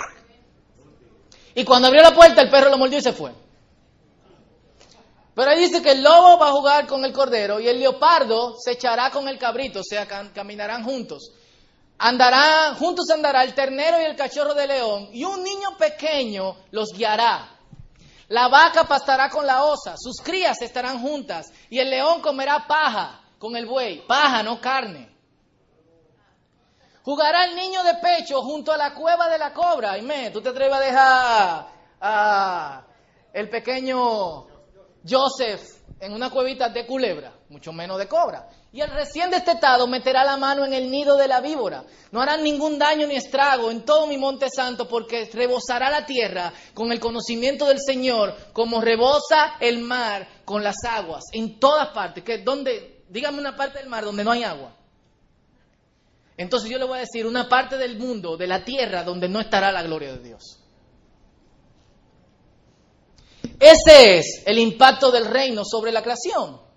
Y 1.55 1.63
cuando 1.63 1.88
abrió 1.88 2.03
la 2.03 2.13
puerta 2.13 2.41
el 2.41 2.49
perro 2.49 2.69
lo 2.69 2.77
mordió 2.77 2.99
y 2.99 3.01
se 3.01 3.13
fue. 3.13 3.32
Pero 5.34 5.51
ahí 5.51 5.60
dice 5.60 5.82
que 5.82 5.91
el 5.91 6.03
lobo 6.03 6.38
va 6.38 6.49
a 6.49 6.51
jugar 6.51 6.86
con 6.86 7.05
el 7.05 7.13
cordero 7.13 7.62
y 7.62 7.67
el 7.69 7.79
leopardo 7.79 8.58
se 8.60 8.71
echará 8.71 9.10
con 9.10 9.29
el 9.29 9.38
cabrito, 9.38 9.79
o 9.79 9.84
sea, 9.84 10.05
caminarán 10.05 10.84
juntos. 10.84 11.32
Juntos 12.78 13.10
andará 13.10 13.44
el 13.44 13.54
ternero 13.54 14.02
y 14.02 14.06
el 14.06 14.16
cachorro 14.16 14.54
de 14.54 14.68
león, 14.68 15.10
y 15.12 15.24
un 15.24 15.44
niño 15.44 15.78
pequeño 15.78 16.56
los 16.72 16.94
guiará. 16.94 17.50
La 18.30 18.48
vaca 18.48 18.86
pastará 18.86 19.30
con 19.30 19.46
la 19.46 19.66
osa, 19.66 19.96
sus 19.98 20.22
crías 20.22 20.62
estarán 20.62 21.02
juntas, 21.02 21.52
y 21.70 21.80
el 21.80 21.90
león 21.90 22.22
comerá 22.22 22.66
paja 22.68 23.22
con 23.38 23.56
el 23.56 23.66
buey, 23.66 24.06
paja, 24.08 24.44
no 24.44 24.62
carne. 24.62 25.10
Jugará 27.04 27.46
el 27.46 27.56
niño 27.56 27.82
de 27.84 27.96
pecho 27.96 28.42
junto 28.42 28.72
a 28.72 28.78
la 28.78 28.94
cueva 28.94 29.30
de 29.30 29.38
la 29.38 29.52
cobra. 29.52 29.98
Me, 30.02 30.30
tú 30.30 30.42
te 30.42 30.50
atreves 30.50 30.76
a 30.76 30.80
dejar 30.80 31.68
a 32.02 32.84
el 33.34 33.50
pequeño 33.50 34.46
Joseph 35.08 35.62
en 36.00 36.14
una 36.14 36.30
cuevita 36.30 36.70
de 36.70 36.86
culebra, 36.86 37.34
mucho 37.50 37.74
menos 37.74 37.98
de 37.98 38.08
cobra. 38.08 38.48
Y 38.71 38.82
el 38.82 38.91
recién 38.91 39.32
destetado 39.32 39.88
meterá 39.88 40.23
la 40.23 40.38
mano 40.38 40.63
en 40.63 40.73
el 40.73 40.91
nido 40.91 41.17
de 41.17 41.27
la 41.27 41.41
víbora. 41.41 41.84
No 42.12 42.21
harán 42.21 42.43
ningún 42.43 42.77
daño 42.77 43.08
ni 43.08 43.15
estrago 43.15 43.71
en 43.71 43.84
todo 43.84 44.05
mi 44.05 44.17
monte 44.17 44.47
santo, 44.49 44.88
porque 44.88 45.27
rebosará 45.34 45.89
la 45.89 46.05
tierra 46.05 46.53
con 46.75 46.91
el 46.91 46.99
conocimiento 46.99 47.65
del 47.65 47.79
Señor, 47.79 48.36
como 48.53 48.79
rebosa 48.79 49.55
el 49.60 49.79
mar 49.79 50.27
con 50.45 50.63
las 50.63 50.75
aguas, 50.88 51.23
en 51.32 51.60
todas 51.60 51.89
partes. 51.89 52.23
Que 52.23 52.39
donde, 52.39 53.05
dígame 53.10 53.39
una 53.39 53.55
parte 53.55 53.79
del 53.79 53.89
mar 53.89 54.05
donde 54.05 54.23
no 54.23 54.32
hay 54.32 54.43
agua. 54.43 54.75
Entonces 56.38 56.69
yo 56.69 56.77
le 56.77 56.86
voy 56.86 56.99
a 56.99 57.01
decir 57.01 57.25
una 57.25 57.49
parte 57.49 57.75
del 57.75 57.97
mundo, 57.97 58.38
de 58.38 58.47
la 58.47 58.63
tierra, 58.63 59.03
donde 59.03 59.27
no 59.27 59.39
estará 59.39 59.71
la 59.71 59.82
gloria 59.82 60.13
de 60.13 60.19
Dios. 60.19 60.60
Ese 63.60 64.19
es 64.19 64.43
el 64.45 64.60
impacto 64.60 65.12
del 65.12 65.25
reino 65.25 65.63
sobre 65.65 65.91
la 65.91 66.03
creación. 66.03 66.68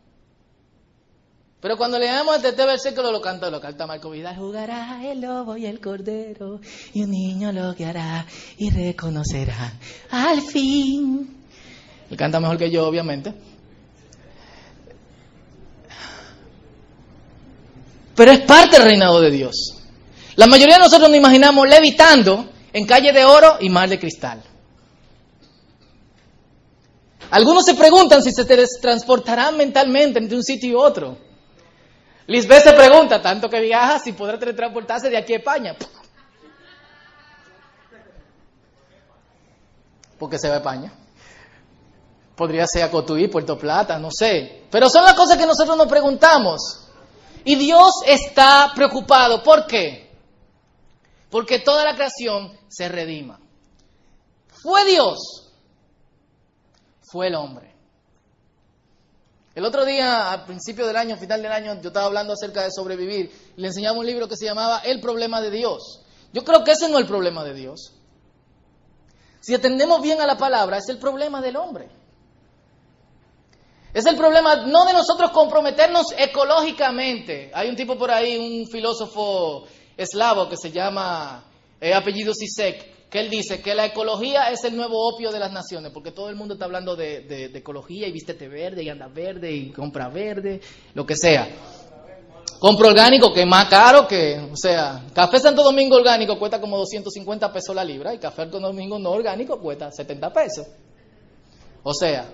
Pero 1.62 1.76
cuando 1.76 1.96
leemos 1.96 2.34
este, 2.34 2.48
este 2.48 2.66
versículo 2.66 3.12
lo 3.12 3.20
canta, 3.20 3.48
lo 3.48 3.60
canta 3.60 3.86
Marco 3.86 4.10
Vidal. 4.10 4.36
Jugará 4.36 5.00
el 5.04 5.20
lobo 5.20 5.56
y 5.56 5.66
el 5.66 5.78
cordero, 5.78 6.60
y 6.92 7.04
un 7.04 7.10
niño 7.12 7.52
lo 7.52 7.72
guiará 7.72 8.26
y 8.58 8.68
reconocerá 8.68 9.72
al 10.10 10.42
fin. 10.42 11.44
Él 12.10 12.16
canta 12.16 12.40
mejor 12.40 12.58
que 12.58 12.68
yo, 12.68 12.84
obviamente. 12.84 13.32
Pero 18.16 18.32
es 18.32 18.40
parte 18.40 18.78
del 18.78 18.88
reinado 18.88 19.20
de 19.20 19.30
Dios. 19.30 19.76
La 20.34 20.48
mayoría 20.48 20.74
de 20.74 20.82
nosotros 20.82 21.08
nos 21.08 21.16
imaginamos 21.16 21.68
levitando 21.68 22.44
en 22.72 22.86
calle 22.86 23.12
de 23.12 23.24
oro 23.24 23.58
y 23.60 23.70
mar 23.70 23.88
de 23.88 24.00
cristal. 24.00 24.42
Algunos 27.30 27.64
se 27.64 27.74
preguntan 27.74 28.20
si 28.20 28.32
se 28.32 28.44
transportarán 28.80 29.56
mentalmente 29.56 30.18
entre 30.18 30.36
un 30.36 30.42
sitio 30.42 30.68
y 30.68 30.74
otro. 30.74 31.30
Lisbeth 32.26 32.62
se 32.62 32.72
pregunta, 32.72 33.20
tanto 33.20 33.50
que 33.50 33.60
viaja, 33.60 33.98
si 33.98 34.12
podrá 34.12 34.38
teletransportarse 34.38 35.10
de 35.10 35.16
aquí 35.16 35.34
a 35.34 35.38
España. 35.38 35.76
Porque 40.18 40.38
se 40.38 40.48
va 40.48 40.54
a 40.54 40.58
España. 40.58 40.92
Podría 42.36 42.66
ser 42.66 42.84
a 42.84 42.90
Cotuí, 42.90 43.28
Puerto 43.28 43.58
Plata, 43.58 43.98
no 43.98 44.08
sé. 44.10 44.66
Pero 44.70 44.88
son 44.88 45.04
las 45.04 45.14
cosas 45.14 45.36
que 45.36 45.46
nosotros 45.46 45.76
nos 45.76 45.88
preguntamos. 45.88 46.88
Y 47.44 47.56
Dios 47.56 47.92
está 48.06 48.72
preocupado. 48.74 49.42
¿Por 49.42 49.66
qué? 49.66 50.10
Porque 51.28 51.58
toda 51.58 51.84
la 51.84 51.94
creación 51.94 52.56
se 52.68 52.88
redima. 52.88 53.40
¿Fue 54.62 54.84
Dios? 54.84 55.50
Fue 57.02 57.26
el 57.26 57.34
hombre. 57.34 57.71
El 59.54 59.64
otro 59.66 59.84
día, 59.84 60.32
al 60.32 60.44
principio 60.46 60.86
del 60.86 60.96
año, 60.96 61.16
final 61.16 61.42
del 61.42 61.52
año, 61.52 61.80
yo 61.82 61.88
estaba 61.88 62.06
hablando 62.06 62.32
acerca 62.32 62.62
de 62.62 62.70
sobrevivir 62.70 63.30
y 63.56 63.60
le 63.60 63.68
enseñamos 63.68 64.00
un 64.00 64.06
libro 64.06 64.28
que 64.28 64.36
se 64.36 64.46
llamaba 64.46 64.78
El 64.78 65.00
problema 65.00 65.40
de 65.42 65.50
Dios. 65.50 66.00
Yo 66.32 66.42
creo 66.42 66.64
que 66.64 66.72
ese 66.72 66.88
no 66.88 66.96
es 66.96 67.02
el 67.02 67.08
problema 67.08 67.44
de 67.44 67.52
Dios. 67.52 67.92
Si 69.40 69.54
atendemos 69.54 70.00
bien 70.00 70.20
a 70.20 70.26
la 70.26 70.38
palabra, 70.38 70.78
es 70.78 70.88
el 70.88 70.98
problema 70.98 71.42
del 71.42 71.56
hombre. 71.56 71.90
Es 73.92 74.06
el 74.06 74.16
problema 74.16 74.56
no 74.56 74.86
de 74.86 74.94
nosotros 74.94 75.32
comprometernos 75.32 76.14
ecológicamente. 76.16 77.50
Hay 77.52 77.68
un 77.68 77.76
tipo 77.76 77.98
por 77.98 78.10
ahí, 78.10 78.38
un 78.38 78.66
filósofo 78.70 79.66
eslavo 79.96 80.48
que 80.48 80.56
se 80.56 80.70
llama 80.70 81.44
eh, 81.78 81.92
apellido 81.92 82.32
Sisek, 82.32 82.91
que 83.12 83.20
él 83.20 83.28
dice 83.28 83.60
que 83.60 83.74
la 83.74 83.84
ecología 83.84 84.50
es 84.50 84.64
el 84.64 84.74
nuevo 84.74 85.06
opio 85.06 85.30
de 85.30 85.38
las 85.38 85.52
naciones, 85.52 85.92
porque 85.92 86.12
todo 86.12 86.30
el 86.30 86.34
mundo 86.34 86.54
está 86.54 86.64
hablando 86.64 86.96
de, 86.96 87.50
ecología 87.52 88.08
y 88.08 88.10
vístete 88.10 88.48
verde 88.48 88.82
y 88.82 88.88
anda 88.88 89.06
verde 89.06 89.52
y 89.52 89.70
compra 89.70 90.08
verde, 90.08 90.62
lo 90.94 91.04
que 91.04 91.14
sea. 91.14 91.46
Compro 92.58 92.88
orgánico, 92.88 93.30
que 93.30 93.42
es 93.42 93.46
más 93.46 93.68
caro 93.68 94.08
que, 94.08 94.40
o 94.50 94.56
sea, 94.56 95.04
café 95.12 95.40
Santo 95.40 95.62
Domingo 95.62 95.96
orgánico 95.96 96.38
cuesta 96.38 96.58
como 96.58 96.78
250 96.78 97.52
pesos 97.52 97.76
la 97.76 97.84
libra 97.84 98.14
y 98.14 98.18
café 98.18 98.44
Santo 98.44 98.58
Domingo 98.58 98.98
no 98.98 99.10
orgánico 99.10 99.60
cuesta 99.60 99.92
70 99.92 100.32
pesos. 100.32 100.66
O 101.82 101.92
sea, 101.92 102.30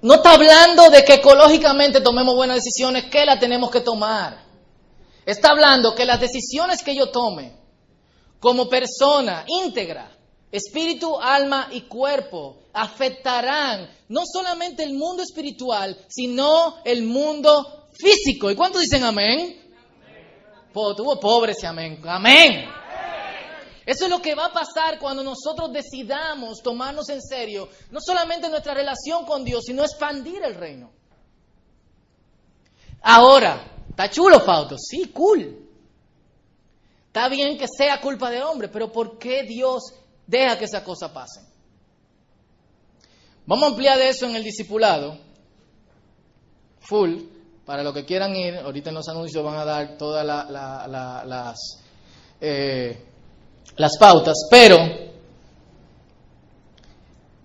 no 0.00 0.14
está 0.14 0.32
hablando 0.32 0.88
de 0.88 1.04
que 1.04 1.14
ecológicamente 1.14 2.00
tomemos 2.00 2.34
buenas 2.34 2.56
decisiones, 2.56 3.04
que 3.10 3.26
las 3.26 3.38
tenemos 3.38 3.70
que 3.70 3.82
tomar. 3.82 4.46
Está 5.26 5.50
hablando 5.50 5.94
que 5.94 6.06
las 6.06 6.18
decisiones 6.18 6.82
que 6.82 6.96
yo 6.96 7.10
tome 7.10 7.65
como 8.40 8.68
persona 8.68 9.44
íntegra, 9.46 10.10
espíritu, 10.50 11.18
alma 11.20 11.68
y 11.72 11.82
cuerpo, 11.82 12.58
afectarán 12.72 13.88
no 14.08 14.22
solamente 14.30 14.82
el 14.82 14.94
mundo 14.94 15.22
espiritual, 15.22 15.96
sino 16.08 16.76
el 16.84 17.02
mundo 17.02 17.88
físico. 17.92 18.50
¿Y 18.50 18.56
cuántos 18.56 18.82
dicen 18.82 19.04
amén? 19.04 19.62
tuvo 20.72 21.18
pobre 21.18 21.52
ese 21.52 21.66
amén. 21.66 22.00
Amén. 22.06 22.68
Eso 23.86 24.04
es 24.04 24.10
lo 24.10 24.20
que 24.20 24.34
va 24.34 24.46
a 24.46 24.52
pasar 24.52 24.98
cuando 24.98 25.22
nosotros 25.22 25.72
decidamos 25.72 26.60
tomarnos 26.60 27.08
en 27.08 27.22
serio 27.22 27.68
no 27.90 28.00
solamente 28.00 28.48
nuestra 28.48 28.74
relación 28.74 29.24
con 29.24 29.44
Dios, 29.44 29.64
sino 29.64 29.82
expandir 29.82 30.42
el 30.42 30.56
reino. 30.56 30.90
Ahora, 33.00 33.64
¿está 33.88 34.10
chulo, 34.10 34.40
Fausto? 34.40 34.76
Sí, 34.76 35.10
cool. 35.14 35.65
Está 37.16 37.30
bien 37.30 37.56
que 37.56 37.64
sea 37.66 37.98
culpa 37.98 38.30
de 38.30 38.42
hombre, 38.42 38.68
pero 38.68 38.92
¿por 38.92 39.16
qué 39.16 39.42
Dios 39.42 39.84
deja 40.26 40.58
que 40.58 40.66
esa 40.66 40.84
cosa 40.84 41.14
pase? 41.14 41.40
Vamos 43.46 43.64
a 43.64 43.68
ampliar 43.68 43.98
eso 44.02 44.26
en 44.26 44.36
el 44.36 44.44
discipulado, 44.44 45.16
full, 46.78 47.20
para 47.64 47.82
los 47.82 47.94
que 47.94 48.04
quieran 48.04 48.36
ir. 48.36 48.56
Ahorita 48.56 48.90
en 48.90 48.96
los 48.96 49.08
anuncios 49.08 49.42
van 49.42 49.56
a 49.56 49.64
dar 49.64 49.96
todas 49.96 50.26
las, 50.26 51.56
eh, 52.38 53.02
las 53.78 53.96
pautas, 53.96 54.46
pero 54.50 54.76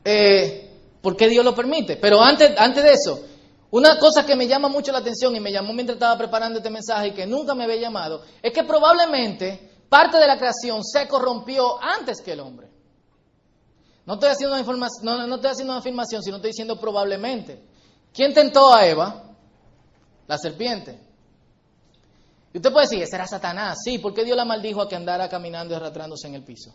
eh, 0.04 0.70
¿por 1.02 1.16
qué 1.16 1.30
Dios 1.30 1.46
lo 1.46 1.56
permite? 1.56 1.96
Pero 1.96 2.22
antes, 2.22 2.52
antes 2.58 2.84
de 2.84 2.92
eso, 2.92 3.24
una 3.72 3.98
cosa 3.98 4.26
que 4.26 4.36
me 4.36 4.48
llama 4.48 4.68
mucho 4.68 4.92
la 4.92 5.00
atención 5.00 5.36
y 5.36 5.40
me 5.40 5.52
llamó 5.52 5.74
mientras 5.74 5.96
estaba 5.96 6.18
preparando 6.18 6.60
este 6.60 6.70
mensaje 6.70 7.08
y 7.08 7.12
que 7.12 7.26
nunca 7.26 7.56
me 7.56 7.64
había 7.64 7.78
llamado, 7.78 8.22
es 8.42 8.52
que 8.52 8.64
probablemente 8.64 9.72
parte 9.88 10.18
de 10.18 10.28
la 10.28 10.38
creación 10.38 10.84
se 10.84 11.08
corrompió 11.08 11.82
antes 11.82 12.22
que 12.22 12.34
el 12.34 12.42
hombre. 12.42 12.70
No 14.06 14.16
estoy 14.16 14.30
haciendo 14.30 14.56
una, 14.56 14.88
no, 15.04 15.28
no 15.28 15.36
estoy 15.36 15.52
haciendo 15.52 15.74
una 15.74 15.80
afirmación, 15.80 16.22
sino 16.22 16.38
estoy 16.38 16.50
diciendo 16.50 16.80
probablemente. 16.80 17.64
¿Quién 18.14 18.34
tentó 18.34 18.74
a 18.74 18.86
Eva? 18.86 19.24
La 20.28 20.38
serpiente. 20.38 21.00
Y 22.54 22.58
usted 22.58 22.74
puede 22.74 22.88
decir, 22.88 23.02
ese 23.02 23.28
Satanás. 23.28 23.78
Sí, 23.84 24.00
porque 24.00 24.26
Dios 24.26 24.36
la 24.36 24.44
maldijo 24.44 24.82
a 24.82 24.90
que 24.90 24.96
andara 24.98 25.30
caminando 25.30 25.74
y 25.74 25.78
arrastrándose 25.78 26.28
en 26.28 26.36
el 26.36 26.44
piso. 26.44 26.74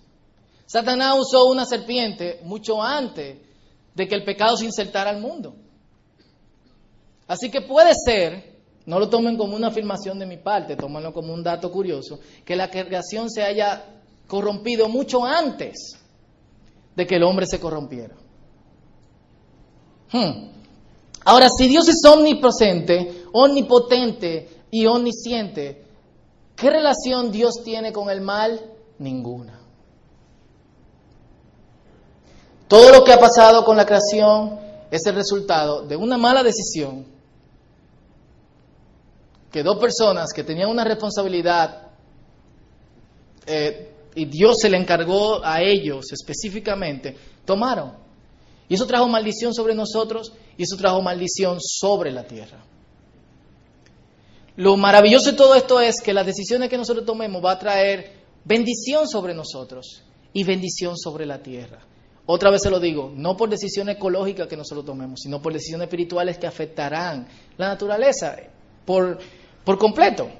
Satanás 0.65 1.17
usó 1.19 1.47
una 1.47 1.67
serpiente 1.67 2.41
mucho 2.45 2.83
antes 2.83 3.39
de 3.95 4.09
que 4.09 4.15
el 4.15 4.25
pecado 4.25 4.57
se 4.57 4.65
insertara 4.65 5.11
al 5.11 5.21
mundo. 5.21 5.57
Así 7.29 7.51
que 7.51 7.63
puede 7.63 7.93
ser, 7.95 8.61
no 8.87 8.99
lo 8.99 9.09
tomen 9.09 9.37
como 9.37 9.57
una 9.57 9.69
afirmación 9.69 10.19
de 10.19 10.27
mi 10.27 10.37
parte, 10.37 10.77
tómenlo 10.77 11.13
como 11.13 11.35
un 11.35 11.43
dato 11.43 11.71
curioso, 11.71 12.21
que 12.45 12.55
la 12.55 12.71
creación 12.71 13.31
se 13.31 13.43
haya 13.43 13.85
corrompido 14.27 14.89
mucho 14.89 15.25
antes 15.25 15.99
de 16.95 17.07
que 17.07 17.17
el 17.17 17.25
hombre 17.25 17.47
se 17.47 17.59
corrompiera. 17.59 18.15
Hmm. 20.13 20.51
Ahora, 21.25 21.49
si 21.49 21.67
Dios 21.67 21.89
es 21.89 22.01
omnipresente, 22.05 23.25
omnipotente 23.33 24.49
y 24.71 24.87
omnisciente, 24.87 25.85
¿qué 26.55 26.71
relación 26.71 27.33
Dios 27.33 27.63
tiene 27.65 27.93
con 27.93 28.09
el 28.09 28.21
mal? 28.21 28.61
Ninguna. 28.99 29.61
Todo 32.69 32.93
lo 32.93 33.05
que 33.05 33.13
ha 33.13 33.19
pasado 33.19 33.65
con 33.65 33.77
la 33.77 33.85
creación 33.85 34.59
es 34.91 35.05
el 35.07 35.17
resultado 35.17 35.83
de 35.83 35.97
una 35.97 36.17
mala 36.17 36.45
decisión 36.45 37.16
que 39.57 39.63
dos 39.63 39.79
personas 39.79 40.35
que 40.35 40.45
tenían 40.45 40.69
una 40.69 40.85
responsabilidad 40.85 41.89
eh, 43.47 43.91
y 44.15 44.27
Dios 44.27 44.59
se 44.61 44.69
le 44.69 44.77
encargó 44.77 45.43
a 45.43 45.63
ellos 45.63 46.13
específicamente, 46.13 47.17
tomaron. 47.47 47.95
Y 48.69 48.75
eso 48.75 48.87
trajo 48.87 49.09
maldición 49.09 49.55
sobre 49.55 49.75
nosotros 49.75 50.35
y 50.59 50.65
eso 50.65 50.77
trajo 50.77 51.01
maldición 51.01 51.57
sobre 51.59 52.13
la 52.13 52.25
tierra. 52.25 52.63
Lo 54.57 54.77
maravilloso 54.77 55.31
de 55.31 55.39
todo 55.39 55.55
esto 55.55 55.81
es 55.81 56.03
que 56.03 56.13
las 56.13 56.27
decisiones 56.27 56.69
que 56.69 56.77
nosotros 56.77 57.07
tomemos 57.07 57.43
va 57.43 57.53
a 57.53 57.59
traer 57.59 58.13
bendición 58.45 59.09
sobre 59.09 59.33
nosotros 59.33 60.03
y 60.35 60.45
bendición 60.45 60.99
sobre 60.99 61.25
la 61.25 61.43
tierra. 61.43 61.79
Otra 62.27 62.51
vez 62.51 62.61
se 62.61 62.69
lo 62.69 62.79
digo, 62.79 63.11
no 63.17 63.39
por 63.39 63.49
decisiones 63.49 63.97
ecológicas 63.97 64.49
que 64.49 64.57
nosotros 64.59 64.85
tomemos, 64.85 65.21
sino 65.23 65.41
por 65.41 65.55
decisiones 65.55 65.87
espirituales 65.87 66.37
que 66.37 66.47
afectarán 66.47 67.27
la 67.57 67.69
naturaleza, 67.69 68.37
por 68.87 69.19
por 69.67 69.79
completo. 69.79 70.31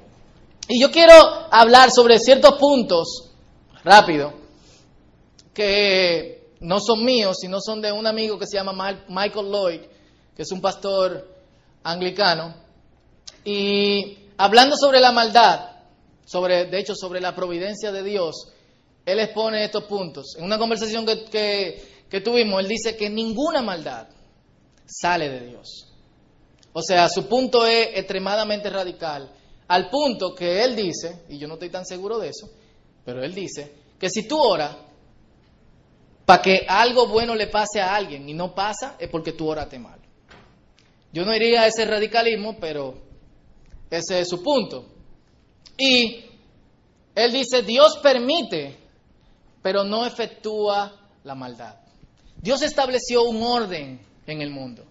Y 0.69 0.81
yo 0.81 0.93
quiero 0.93 1.13
hablar 1.51 1.91
sobre 1.91 2.21
ciertos 2.21 2.55
puntos, 2.61 3.33
rápido, 3.83 4.33
que 5.53 6.53
no 6.61 6.79
son 6.79 7.05
míos, 7.05 7.39
sino 7.41 7.61
son 7.61 7.83
de 7.83 7.91
un 7.91 8.07
amigo 8.07 8.39
que 8.39 8.47
se 8.47 8.57
llama 8.57 9.03
Michael 9.09 9.51
Lloyd, 9.51 9.81
que 10.37 10.43
es 10.43 10.53
un 10.53 10.61
pastor 10.61 11.29
anglicano. 11.83 12.55
Y 13.45 14.17
hablando 14.39 14.77
sobre 14.77 15.01
la 15.01 15.11
maldad, 15.11 15.71
sobre, 16.25 16.67
de 16.67 16.79
hecho, 16.79 16.95
sobre 16.95 17.21
la 17.21 17.35
providencia 17.35 17.91
de 17.91 18.05
Dios, 18.05 18.53
él 19.05 19.19
expone 19.19 19.65
estos 19.65 19.85
puntos. 19.85 20.37
En 20.39 20.45
una 20.45 20.57
conversación 20.57 21.05
que, 21.05 21.83
que 22.09 22.21
tuvimos, 22.21 22.61
él 22.61 22.69
dice 22.69 22.97
que 22.97 23.11
ninguna 23.11 23.61
maldad 23.61 24.07
sale 24.87 25.29
de 25.29 25.49
Dios. 25.49 25.96
O 26.79 26.83
sea, 26.83 27.09
su 27.09 27.27
punto 27.27 27.65
es 27.67 27.89
extremadamente 27.95 28.69
radical, 28.69 29.33
al 29.67 29.89
punto 29.89 30.35
que 30.35 30.63
él 30.63 30.77
dice, 30.77 31.23
y 31.31 31.39
yo 31.39 31.49
no 31.49 31.55
estoy 31.55 31.71
tan 31.71 31.87
seguro 31.87 32.19
de 32.19 32.29
eso, 32.29 32.51
pero 33.03 33.25
él 33.25 33.35
dice 33.35 33.73
que 33.99 34.11
si 34.11 34.29
tú 34.29 34.39
oras 34.39 34.77
para 36.27 36.43
que 36.43 36.67
algo 36.69 37.07
bueno 37.07 37.35
le 37.35 37.47
pase 37.47 37.81
a 37.81 37.97
alguien 37.97 38.29
y 38.29 38.35
no 38.35 38.55
pasa, 38.55 38.97
es 38.99 39.09
porque 39.09 39.33
tú 39.33 39.49
oraste 39.49 39.79
mal. 39.79 39.99
Yo 41.15 41.25
no 41.25 41.35
iría 41.35 41.63
a 41.63 41.67
ese 41.67 41.87
radicalismo, 41.87 42.59
pero 42.61 42.99
ese 43.89 44.21
es 44.21 44.29
su 44.29 44.43
punto. 44.43 44.85
Y 45.79 46.27
él 47.15 47.33
dice, 47.33 47.63
Dios 47.63 48.01
permite, 48.03 48.77
pero 49.63 49.83
no 49.83 50.05
efectúa 50.05 50.93
la 51.25 51.35
maldad. 51.35 51.77
Dios 52.37 52.61
estableció 52.61 53.23
un 53.23 53.43
orden 53.43 53.99
en 54.27 54.43
el 54.43 54.51
mundo. 54.51 54.85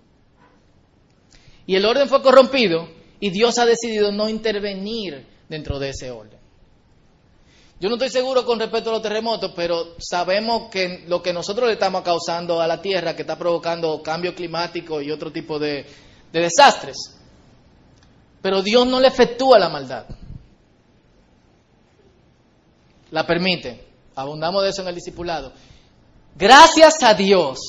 Y 1.67 1.75
el 1.75 1.86
orden 1.86 2.08
fue 2.08 2.21
corrompido 2.21 2.88
y 3.19 3.30
Dios 3.30 3.58
ha 3.58 3.65
decidido 3.65 4.12
no 4.12 4.30
intervenir 4.30 5.25
dentro 5.49 5.80
de 5.80 5.89
ese 5.89 6.12
orden. 6.12 6.39
Yo 7.80 7.89
no 7.89 7.95
estoy 7.95 8.10
seguro 8.10 8.45
con 8.45 8.60
respecto 8.60 8.89
a 8.89 8.93
los 8.93 9.01
terremotos, 9.01 9.51
pero 9.56 9.95
sabemos 9.99 10.69
que 10.69 11.04
lo 11.08 11.21
que 11.21 11.34
nosotros 11.34 11.67
le 11.67 11.73
estamos 11.73 12.04
causando 12.04 12.62
a 12.62 12.67
la 12.67 12.82
Tierra, 12.82 13.15
que 13.15 13.23
está 13.23 13.38
provocando 13.38 14.01
cambio 14.01 14.34
climático 14.34 15.01
y 15.01 15.12
otro 15.12 15.32
tipo 15.32 15.60
de, 15.60 15.86
de 16.32 16.39
desastres. 16.39 16.95
Pero 18.41 18.62
Dios 18.62 18.88
no 18.88 18.99
le 18.99 19.08
efectúa 19.08 19.60
la 19.60 19.69
maldad. 19.69 20.06
La 23.12 23.25
permite. 23.25 23.84
Abundamos 24.15 24.63
de 24.63 24.69
eso 24.69 24.82
en 24.82 24.88
el 24.88 24.95
discipulado. 24.95 25.51
Gracias 26.36 27.04
a 27.04 27.13
Dios 27.13 27.60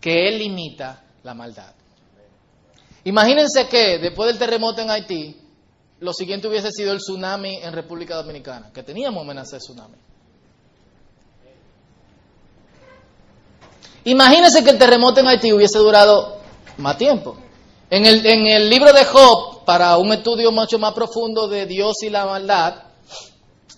que 0.00 0.28
Él 0.28 0.38
limita 0.38 1.02
la 1.22 1.34
maldad. 1.34 1.74
Imagínense 3.06 3.68
que 3.68 3.98
después 3.98 4.28
del 4.28 4.38
terremoto 4.38 4.82
en 4.82 4.90
Haití, 4.90 5.36
lo 6.00 6.12
siguiente 6.12 6.48
hubiese 6.48 6.72
sido 6.72 6.92
el 6.92 6.98
tsunami 6.98 7.58
en 7.62 7.72
República 7.72 8.16
Dominicana, 8.16 8.72
que 8.72 8.82
teníamos 8.82 9.22
amenaza 9.22 9.56
de 9.56 9.60
tsunami. 9.60 9.96
Imagínense 14.06 14.64
que 14.64 14.70
el 14.70 14.78
terremoto 14.78 15.20
en 15.20 15.28
Haití 15.28 15.52
hubiese 15.52 15.78
durado 15.78 16.38
más 16.78 16.98
tiempo. 16.98 17.36
En 17.90 18.06
el, 18.06 18.26
en 18.26 18.48
el 18.48 18.68
libro 18.68 18.92
de 18.92 19.04
Job, 19.04 19.64
para 19.64 19.96
un 19.98 20.12
estudio 20.12 20.50
mucho 20.50 20.80
más 20.80 20.92
profundo 20.92 21.46
de 21.46 21.64
Dios 21.66 22.02
y 22.02 22.10
la 22.10 22.26
maldad, 22.26 22.82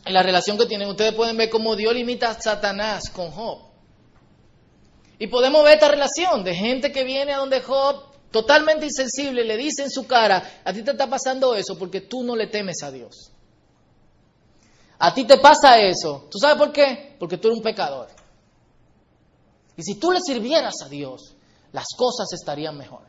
en 0.06 0.14
la 0.14 0.22
relación 0.22 0.56
que 0.56 0.64
tienen, 0.64 0.88
ustedes 0.88 1.12
pueden 1.12 1.36
ver 1.36 1.50
cómo 1.50 1.76
Dios 1.76 1.92
limita 1.92 2.30
a 2.30 2.40
Satanás 2.40 3.10
con 3.10 3.30
Job. 3.30 3.58
Y 5.18 5.26
podemos 5.26 5.62
ver 5.64 5.74
esta 5.74 5.88
relación 5.88 6.44
de 6.44 6.54
gente 6.54 6.92
que 6.92 7.04
viene 7.04 7.34
a 7.34 7.38
donde 7.38 7.60
Job 7.60 8.07
totalmente 8.30 8.86
insensible, 8.86 9.44
le 9.44 9.56
dice 9.56 9.82
en 9.82 9.90
su 9.90 10.06
cara, 10.06 10.60
a 10.64 10.72
ti 10.72 10.82
te 10.82 10.92
está 10.92 11.08
pasando 11.08 11.54
eso 11.54 11.78
porque 11.78 12.02
tú 12.02 12.22
no 12.22 12.36
le 12.36 12.46
temes 12.46 12.82
a 12.82 12.90
Dios. 12.90 13.32
A 14.98 15.14
ti 15.14 15.24
te 15.24 15.38
pasa 15.38 15.80
eso. 15.80 16.26
¿Tú 16.30 16.38
sabes 16.38 16.56
por 16.56 16.72
qué? 16.72 17.16
Porque 17.18 17.38
tú 17.38 17.48
eres 17.48 17.58
un 17.58 17.64
pecador. 17.64 18.08
Y 19.76 19.82
si 19.82 19.94
tú 19.94 20.10
le 20.10 20.20
sirvieras 20.20 20.74
a 20.84 20.88
Dios, 20.88 21.36
las 21.72 21.86
cosas 21.96 22.32
estarían 22.32 22.76
mejor. 22.76 23.02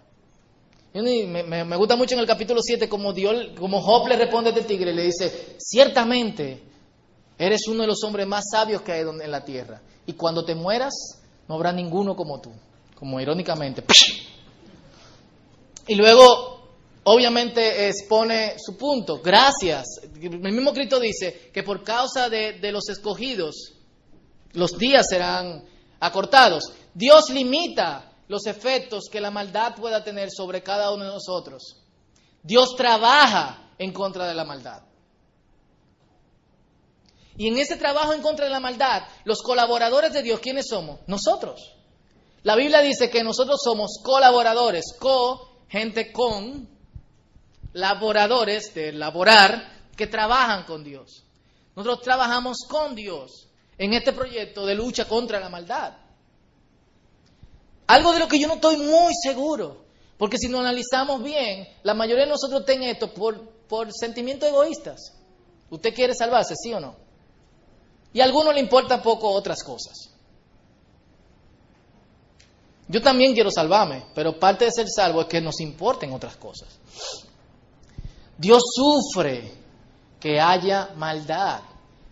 Me, 0.94 1.76
gusta 1.78 1.96
mucho 1.96 2.16
en 2.16 2.22
el 2.22 2.28
capítulo 2.28 2.62
7 2.64 2.90
como, 2.90 3.14
Dios, 3.14 3.58
como 3.58 3.82
Job 3.82 4.08
le 4.08 4.16
responde 4.16 4.50
a 4.50 4.54
este 4.54 4.66
tigre, 4.66 4.94
le 4.94 5.04
dice, 5.04 5.56
ciertamente 5.60 6.64
eres 7.38 7.68
uno 7.68 7.82
de 7.82 7.88
los 7.88 8.04
hombres 8.04 8.28
más 8.28 8.46
sabios 8.52 8.82
que 8.82 8.92
hay 8.92 9.02
en 9.02 9.32
la 9.32 9.44
tierra. 9.44 9.82
Y 10.06 10.14
cuando 10.14 10.46
te 10.46 10.56
mueras, 10.56 10.94
no 11.48 11.56
habrá 11.56 11.72
ninguno 11.72 12.16
como 12.16 12.40
tú. 12.40 12.52
Como 12.96 13.20
irónicamente, 13.20 13.82
y 15.90 15.96
luego, 15.96 16.70
obviamente, 17.06 17.88
expone 17.88 18.54
su 18.60 18.78
punto. 18.78 19.20
Gracias. 19.24 19.88
El 20.22 20.40
mismo 20.40 20.72
Cristo 20.72 21.00
dice 21.00 21.50
que 21.52 21.64
por 21.64 21.84
causa 21.84 22.30
de, 22.30 22.60
los 22.72 22.90
escogidos, 22.90 23.74
los 24.54 24.78
días 24.78 25.08
serán 25.10 25.66
acortados. 26.00 26.72
Dios 26.94 27.32
limita 27.32 28.14
los 28.28 28.46
efectos 28.46 29.06
que 29.12 29.20
la 29.20 29.32
maldad 29.32 29.74
pueda 29.76 30.04
tener 30.04 30.30
sobre 30.30 30.62
cada 30.62 30.92
uno 30.92 31.06
de 31.06 31.12
nosotros. 31.12 31.78
Dios 32.44 32.76
trabaja 32.76 33.72
en 33.80 33.92
contra 33.92 34.28
de 34.28 34.36
la 34.36 34.46
maldad. 34.46 34.84
Y 37.36 37.48
en 37.48 37.58
ese 37.58 37.78
trabajo 37.78 38.14
en 38.14 38.22
contra 38.22 38.46
de 38.46 38.52
la 38.52 38.60
maldad, 38.60 39.08
los 39.24 39.42
colaboradores 39.42 40.14
de 40.14 40.22
Dios, 40.22 40.40
¿quiénes 40.40 40.68
somos? 40.70 41.00
Nosotros. 41.08 41.74
La 42.44 42.56
Biblia 42.56 42.82
dice 42.82 43.10
que 43.10 43.24
nosotros 43.24 43.60
somos 43.64 44.00
colaboradores, 44.04 44.94
co, 45.00 45.49
gente 45.70 46.12
con, 46.12 46.68
laboradores 47.74 48.74
de 48.74 48.92
laborar, 48.92 49.80
que 49.96 50.08
trabajan 50.08 50.64
con 50.64 50.84
Dios. 50.84 51.24
Nosotros 51.76 52.02
trabajamos 52.02 52.60
con 52.68 52.96
Dios 52.96 53.48
en 53.78 53.94
este 53.94 54.14
proyecto 54.14 54.66
de 54.66 54.76
lucha 54.76 55.06
contra 55.08 55.40
la 55.40 55.50
maldad. 55.50 55.94
Algo 57.88 58.14
de 58.14 58.20
lo 58.20 58.28
que 58.28 58.40
yo 58.40 58.48
no 58.48 58.56
estoy 58.56 58.78
muy 58.78 59.14
seguro, 59.22 59.86
porque 60.18 60.38
si 60.38 60.48
nos 60.48 60.62
analizamos 60.62 61.24
bien, 61.24 61.68
la 61.84 61.94
mayoría 61.94 62.26
de 62.26 62.32
nosotros 62.32 62.66
tienen 62.66 62.90
esto 62.90 63.14
por, 63.14 63.50
por 63.68 63.92
sentimientos 63.94 64.50
egoístas. 64.50 65.14
¿Usted 65.70 65.94
quiere 65.94 66.14
salvarse, 66.14 66.56
sí 66.56 66.74
o 66.74 66.80
no? 66.80 66.96
Y 68.14 68.22
a 68.22 68.26
algunos 68.26 68.54
le 68.54 68.60
importan 68.60 69.02
poco 69.02 69.30
otras 69.30 69.64
cosas. 69.64 70.09
Yo 72.90 73.04
también 73.04 73.36
quiero 73.36 73.52
salvarme, 73.52 74.04
pero 74.16 74.40
parte 74.40 74.66
de 74.66 74.72
ser 74.72 74.88
salvo 74.90 75.22
es 75.22 75.28
que 75.28 75.40
nos 75.40 75.62
importen 75.62 76.12
otras 76.12 76.36
cosas. 76.38 76.80
Dios 78.36 78.64
sufre 78.74 79.54
que 80.20 80.42
haya 80.42 80.90
maldad. 80.96 81.62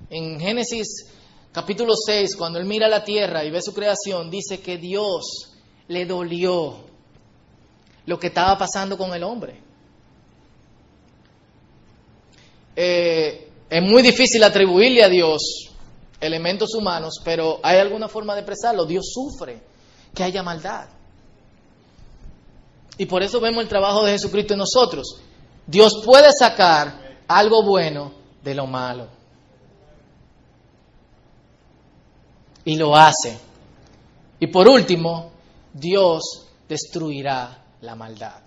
En 0.07 0.39
Génesis 0.39 1.07
capítulo 1.51 1.95
6, 1.95 2.35
cuando 2.35 2.59
él 2.59 2.65
mira 2.65 2.87
la 2.87 3.03
tierra 3.03 3.43
y 3.43 3.49
ve 3.49 3.59
su 3.59 3.73
creación, 3.73 4.29
dice 4.29 4.61
que 4.61 4.77
Dios 4.77 5.51
le 5.87 6.05
dolió 6.05 6.85
lo 8.05 8.19
que 8.19 8.27
estaba 8.27 8.55
pasando 8.55 8.99
con 8.99 9.15
el 9.15 9.23
hombre. 9.23 9.59
Eh, 12.75 13.49
es 13.67 13.81
muy 13.81 14.03
difícil 14.03 14.43
atribuirle 14.43 15.03
a 15.03 15.09
Dios 15.09 15.71
elementos 16.21 16.75
humanos, 16.75 17.15
pero 17.25 17.59
hay 17.63 17.79
alguna 17.79 18.07
forma 18.07 18.35
de 18.35 18.41
expresarlo. 18.41 18.85
Dios 18.85 19.11
sufre 19.11 19.59
que 20.13 20.23
haya 20.23 20.43
maldad. 20.43 20.89
Y 22.97 23.05
por 23.05 23.21
eso 23.23 23.39
vemos 23.39 23.63
el 23.63 23.69
trabajo 23.69 24.03
de 24.03 24.13
Jesucristo 24.13 24.53
en 24.53 24.59
nosotros. 24.59 25.21
Dios 25.65 26.01
puede 26.03 26.31
sacar 26.31 27.19
algo 27.27 27.63
bueno 27.63 28.13
de 28.43 28.55
lo 28.55 28.65
malo. 28.65 29.07
Y 32.65 32.75
lo 32.75 32.95
hace. 32.95 33.37
Y 34.39 34.47
por 34.47 34.67
último, 34.67 35.31
Dios 35.73 36.47
destruirá 36.67 37.63
la 37.81 37.95
maldad. 37.95 38.41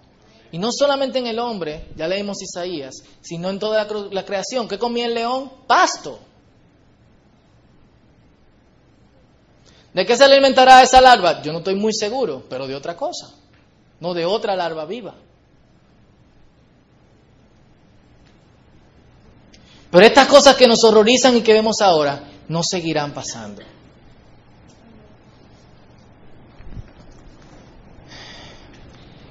Y 0.52 0.58
no 0.58 0.70
solamente 0.72 1.18
en 1.20 1.28
el 1.28 1.38
hombre, 1.38 1.88
ya 1.96 2.08
leímos 2.08 2.42
Isaías, 2.42 2.94
sino 3.20 3.50
en 3.50 3.58
toda 3.58 3.86
la, 4.10 4.24
creación. 4.24 4.66
¿Qué 4.66 4.78
comía 4.78 5.06
el 5.06 5.14
león? 5.14 5.50
Pasto. 5.66 6.18
¿De 9.92 10.06
qué 10.06 10.16
se 10.16 10.24
alimentará 10.24 10.82
esa 10.82 11.00
larva? 11.00 11.42
Yo 11.42 11.52
no 11.52 11.58
estoy 11.58 11.74
muy 11.74 11.92
seguro, 11.92 12.44
pero 12.48 12.66
de 12.66 12.74
otra 12.74 12.96
cosa, 12.96 13.30
no 13.98 14.14
de 14.14 14.24
otra 14.24 14.54
larva 14.54 14.84
viva. 14.84 15.14
Pero 19.90 20.06
estas 20.06 20.28
cosas 20.28 20.54
que 20.56 20.68
nos 20.68 20.84
horrorizan 20.84 21.36
y 21.36 21.42
que 21.42 21.52
vemos 21.52 21.80
ahora 21.80 22.22
no 22.48 22.62
seguirán 22.62 23.12
pasando. 23.12 23.62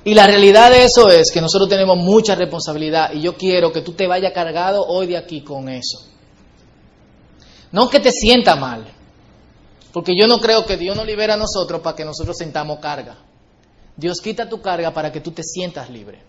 Y 0.03 0.13
la 0.13 0.25
realidad 0.25 0.71
de 0.71 0.85
eso 0.85 1.09
es 1.09 1.31
que 1.31 1.39
nosotros 1.39 1.69
tenemos 1.69 1.97
mucha 1.97 2.35
responsabilidad 2.35 3.13
y 3.13 3.21
yo 3.21 3.37
quiero 3.37 3.71
que 3.71 3.81
tú 3.81 3.93
te 3.93 4.07
vayas 4.07 4.33
cargado 4.33 4.85
hoy 4.85 5.07
de 5.07 5.17
aquí 5.17 5.41
con 5.41 5.69
eso. 5.69 5.99
No 7.71 7.89
que 7.89 7.99
te 7.99 8.11
sienta 8.11 8.55
mal, 8.55 8.85
porque 9.91 10.15
yo 10.15 10.27
no 10.27 10.39
creo 10.39 10.65
que 10.65 10.77
Dios 10.77 10.95
nos 10.95 11.05
libera 11.05 11.33
a 11.33 11.37
nosotros 11.37 11.81
para 11.81 11.95
que 11.95 12.05
nosotros 12.05 12.37
sintamos 12.37 12.79
carga. 12.79 13.17
Dios 13.95 14.21
quita 14.21 14.47
tu 14.47 14.61
carga 14.61 14.93
para 14.93 15.11
que 15.11 15.19
tú 15.19 15.31
te 15.31 15.43
sientas 15.43 15.89
libre. 15.89 16.21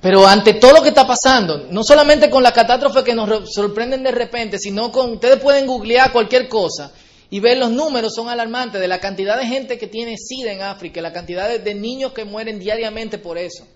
Pero 0.00 0.26
ante 0.26 0.54
todo 0.54 0.74
lo 0.74 0.82
que 0.82 0.90
está 0.90 1.06
pasando, 1.06 1.66
no 1.70 1.82
solamente 1.82 2.30
con 2.30 2.42
la 2.42 2.52
catástrofe 2.52 3.02
que 3.02 3.14
nos 3.14 3.52
sorprenden 3.52 4.02
de 4.02 4.12
repente, 4.12 4.58
sino 4.58 4.92
con, 4.92 5.12
ustedes 5.12 5.40
pueden 5.40 5.66
googlear 5.66 6.12
cualquier 6.12 6.48
cosa 6.48 6.92
y 7.30 7.40
ver 7.40 7.58
los 7.58 7.70
números 7.70 8.14
son 8.14 8.28
alarmantes 8.28 8.80
de 8.80 8.88
la 8.88 9.00
cantidad 9.00 9.36
de 9.36 9.46
gente 9.46 9.76
que 9.76 9.88
tiene 9.88 10.16
SIDA 10.16 10.52
en 10.52 10.62
África, 10.62 11.00
la 11.00 11.12
cantidad 11.12 11.48
de, 11.48 11.58
de 11.58 11.74
niños 11.74 12.12
que 12.12 12.24
mueren 12.24 12.58
diariamente 12.58 13.18
por 13.18 13.38
eso. 13.38 13.66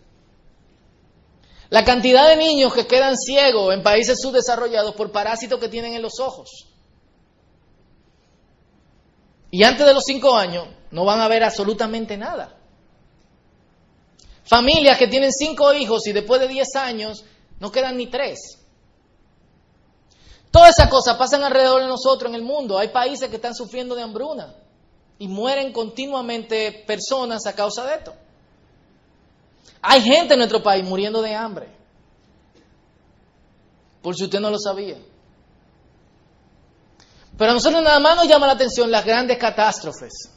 La 1.71 1.85
cantidad 1.85 2.29
de 2.29 2.37
niños 2.37 2.73
que 2.73 2.87
quedan 2.87 3.17
ciegos 3.17 3.75
en 3.75 3.83
países 3.83 4.21
subdesarrollados 4.21 4.95
por 4.95 5.11
parásitos 5.11 5.59
que 5.59 5.69
tienen 5.69 5.95
en 5.95 6.03
los 6.03 6.21
ojos. 6.21 6.72
Y 9.53 9.65
antes 9.65 9.87
de 9.87 9.93
los 9.93 10.05
cinco 10.05 10.35
años 10.35 10.67
no 10.91 11.05
van 11.05 11.21
a 11.21 11.29
ver 11.29 11.45
absolutamente 11.45 12.17
nada. 12.17 12.57
Familias 14.45 14.97
que 14.97 15.09
tienen 15.09 15.31
cinco 15.31 15.75
hijos 15.75 16.07
y 16.07 16.13
después 16.13 16.41
de 16.41 16.49
diez 16.49 16.75
años 16.75 17.23
no 17.61 17.71
quedan 17.71 17.99
ni 17.99 18.07
tres. 18.07 18.59
Todas 20.51 20.71
esas 20.71 20.89
cosas 20.89 21.19
pasan 21.19 21.45
alrededor 21.45 21.83
de 21.83 21.89
nosotros 21.89 22.31
en 22.31 22.35
el 22.35 22.43
mundo. 22.43 22.79
Hay 22.79 22.89
países 22.89 23.29
que 23.29 23.37
están 23.37 23.55
sufriendo 23.55 23.95
de 23.95 24.03
hambruna 24.03 24.55
y 25.19 25.29
mueren 25.29 25.71
continuamente 25.71 26.85
personas 26.87 27.45
a 27.45 27.55
causa 27.55 27.85
de 27.85 27.95
esto. 27.97 28.15
Hay 29.83 30.01
gente 30.01 30.33
en 30.33 30.39
nuestro 30.39 30.63
país 30.63 30.83
muriendo 30.83 31.21
de 31.21 31.35
hambre. 31.35 31.69
Por 34.01 34.17
si 34.17 34.25
usted 34.25 34.41
no 34.41 34.49
lo 34.49 34.59
sabía. 34.59 34.97
Pero 37.37 37.51
a 37.51 37.55
nosotros 37.55 37.83
nada 37.83 37.99
más 37.99 38.17
nos 38.17 38.29
llama 38.29 38.47
la 38.47 38.53
atención 38.53 38.91
las 38.91 39.05
grandes 39.05 39.39
catástrofes. 39.39 40.31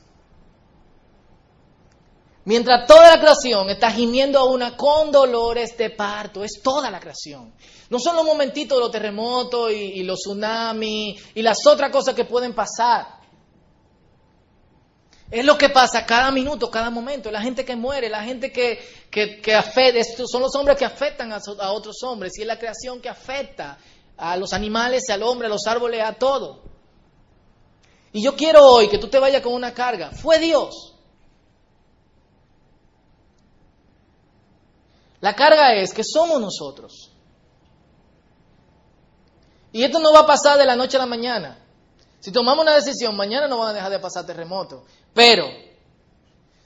Mientras 2.45 2.85
toda 2.85 3.15
la 3.15 3.19
creación 3.19 3.69
está 3.71 3.91
gimiendo 3.91 4.37
a 4.37 4.45
una 4.45 4.77
con 4.77 5.11
dolores 5.11 5.75
de 5.77 5.89
parto, 5.89 6.43
es 6.43 6.61
toda 6.61 6.91
la 6.91 6.99
creación. 6.99 7.53
No 7.89 7.99
son 7.99 8.15
los 8.15 8.23
momentitos 8.23 8.77
de 8.77 8.83
los 8.83 8.91
terremotos 8.91 9.71
y, 9.71 10.03
los 10.03 10.19
tsunamis 10.19 11.23
y 11.33 11.41
las 11.41 11.65
otras 11.65 11.91
cosas 11.91 12.13
que 12.13 12.23
pueden 12.23 12.53
pasar. 12.53 13.07
Es 15.31 15.43
lo 15.43 15.57
que 15.57 15.69
pasa 15.69 16.05
cada 16.05 16.29
minuto, 16.29 16.69
cada 16.69 16.91
momento. 16.91 17.31
La 17.31 17.41
gente 17.41 17.65
que 17.65 17.75
muere, 17.75 18.09
la 18.09 18.23
gente 18.23 18.51
que, 18.51 18.79
que, 19.09 19.41
que 19.41 19.55
afecta, 19.55 20.03
son 20.27 20.43
los 20.43 20.55
hombres 20.55 20.77
que 20.77 20.85
afectan 20.85 21.33
a, 21.33 21.39
a 21.59 21.71
otros 21.71 21.97
hombres 22.03 22.37
y 22.37 22.41
es 22.41 22.47
la 22.47 22.59
creación 22.59 23.01
que 23.01 23.09
afecta 23.09 23.79
a 24.17 24.37
los 24.37 24.53
animales, 24.53 25.09
al 25.09 25.23
hombre, 25.23 25.47
a 25.47 25.49
los 25.49 25.65
árboles, 25.65 26.03
a 26.03 26.13
todo. 26.13 26.74
Y 28.15 28.21
yo 28.21 28.33
quiero 28.33 28.63
hoy 28.65 28.87
que 28.87 28.97
tú 28.97 29.09
te 29.09 29.19
vayas 29.19 29.41
con 29.41 29.53
una 29.53 29.73
carga. 29.73 30.09
Fue 30.09 30.39
Dios. 30.39 30.93
La 35.19 35.35
carga 35.35 35.73
es 35.73 35.93
que 35.93 36.05
somos 36.05 36.39
nosotros. 36.39 37.11
Y 39.73 39.83
esto 39.83 39.99
no 39.99 40.13
va 40.13 40.21
a 40.21 40.25
pasar 40.25 40.57
de 40.57 40.65
la 40.65 40.77
noche 40.77 40.95
a 40.95 41.01
la 41.01 41.05
mañana. 41.07 41.61
Si 42.21 42.31
tomamos 42.31 42.63
una 42.63 42.75
decisión, 42.75 43.17
mañana 43.17 43.49
no 43.49 43.57
van 43.57 43.71
a 43.71 43.73
dejar 43.73 43.91
de 43.91 43.99
pasar 43.99 44.25
terremotos. 44.25 44.83
Pero, 45.13 45.49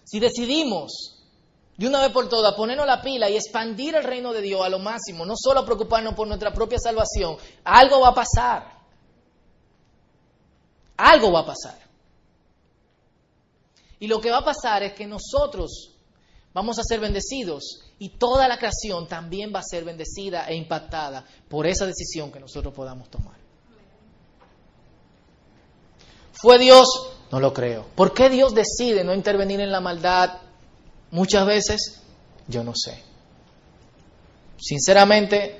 si 0.03 0.19
decidimos 0.19 1.15
de 1.75 1.88
una 1.88 2.01
vez 2.01 2.12
por 2.12 2.29
todas 2.29 2.53
ponernos 2.53 2.85
la 2.85 3.01
pila 3.01 3.27
y 3.27 3.38
expandir 3.38 3.95
el 3.95 4.03
reino 4.03 4.33
de 4.33 4.41
Dios 4.41 4.63
a 4.63 4.69
lo 4.69 4.77
máximo, 4.77 5.25
no 5.25 5.33
solo 5.35 5.65
preocuparnos 5.65 6.13
por 6.13 6.27
nuestra 6.27 6.53
propia 6.53 6.77
salvación, 6.77 7.38
algo 7.63 8.01
va 8.01 8.09
a 8.09 8.13
pasar. 8.13 8.78
Algo 10.99 11.31
va 11.31 11.39
a 11.39 11.45
pasar. 11.45 11.79
Y 14.01 14.07
lo 14.07 14.19
que 14.19 14.31
va 14.31 14.39
a 14.39 14.43
pasar 14.43 14.83
es 14.83 14.93
que 14.93 15.07
nosotros 15.07 15.91
vamos 16.53 16.77
a 16.77 16.83
ser 16.83 16.99
bendecidos 16.99 17.85
y 17.99 18.09
toda 18.09 18.49
la 18.49 18.57
creación 18.57 19.07
también 19.07 19.53
va 19.55 19.59
a 19.59 19.63
ser 19.63 19.85
bendecida 19.85 20.45
e 20.49 20.55
impactada 20.55 21.25
por 21.47 21.65
esa 21.67 21.85
decisión 21.85 22.31
que 22.33 22.41
nosotros 22.41 22.73
podamos 22.73 23.09
tomar. 23.09 23.38
¿Fue 26.34 26.59
Dios? 26.59 26.88
No 27.32 27.39
lo 27.39 27.53
creo. 27.53 27.86
¿Por 27.95 28.13
qué 28.13 28.30
Dios 28.30 28.53
decide 28.53 29.05
no 29.05 29.13
intervenir 29.13 29.61
en 29.61 29.71
la 29.71 29.80
maldad 29.80 30.39
muchas 31.11 31.45
veces? 31.45 32.01
Yo 32.47 32.63
no 32.63 32.74
sé. 32.76 33.01
Sinceramente, 34.57 35.59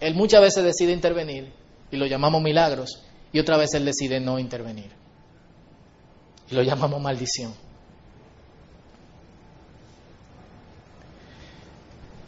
Él 0.00 0.14
muchas 0.14 0.40
veces 0.40 0.64
decide 0.64 0.92
intervenir 0.92 1.52
y 1.90 1.96
lo 1.96 2.06
llamamos 2.06 2.40
milagros 2.40 3.02
y 3.32 3.38
otra 3.38 3.56
vez 3.56 3.74
Él 3.74 3.84
decide 3.84 4.20
no 4.20 4.38
intervenir. 4.38 4.90
Y 6.50 6.54
lo 6.54 6.62
llamamos 6.62 7.00
maldición. 7.00 7.54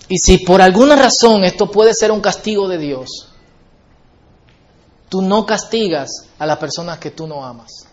Y 0.09 0.19
si 0.19 0.39
por 0.39 0.61
alguna 0.61 0.95
razón 0.95 1.45
esto 1.45 1.71
puede 1.71 1.95
ser 1.95 2.11
un 2.13 2.21
castigo 2.21 2.69
de 2.69 2.79
Dios, 2.79 3.29
tú 5.09 5.23
no 5.23 5.47
castigas 5.47 6.11
a 6.39 6.47
las 6.47 6.59
personas 6.59 6.99
que 6.99 7.11
tú 7.11 7.27
no 7.27 7.45
amas. 7.45 7.87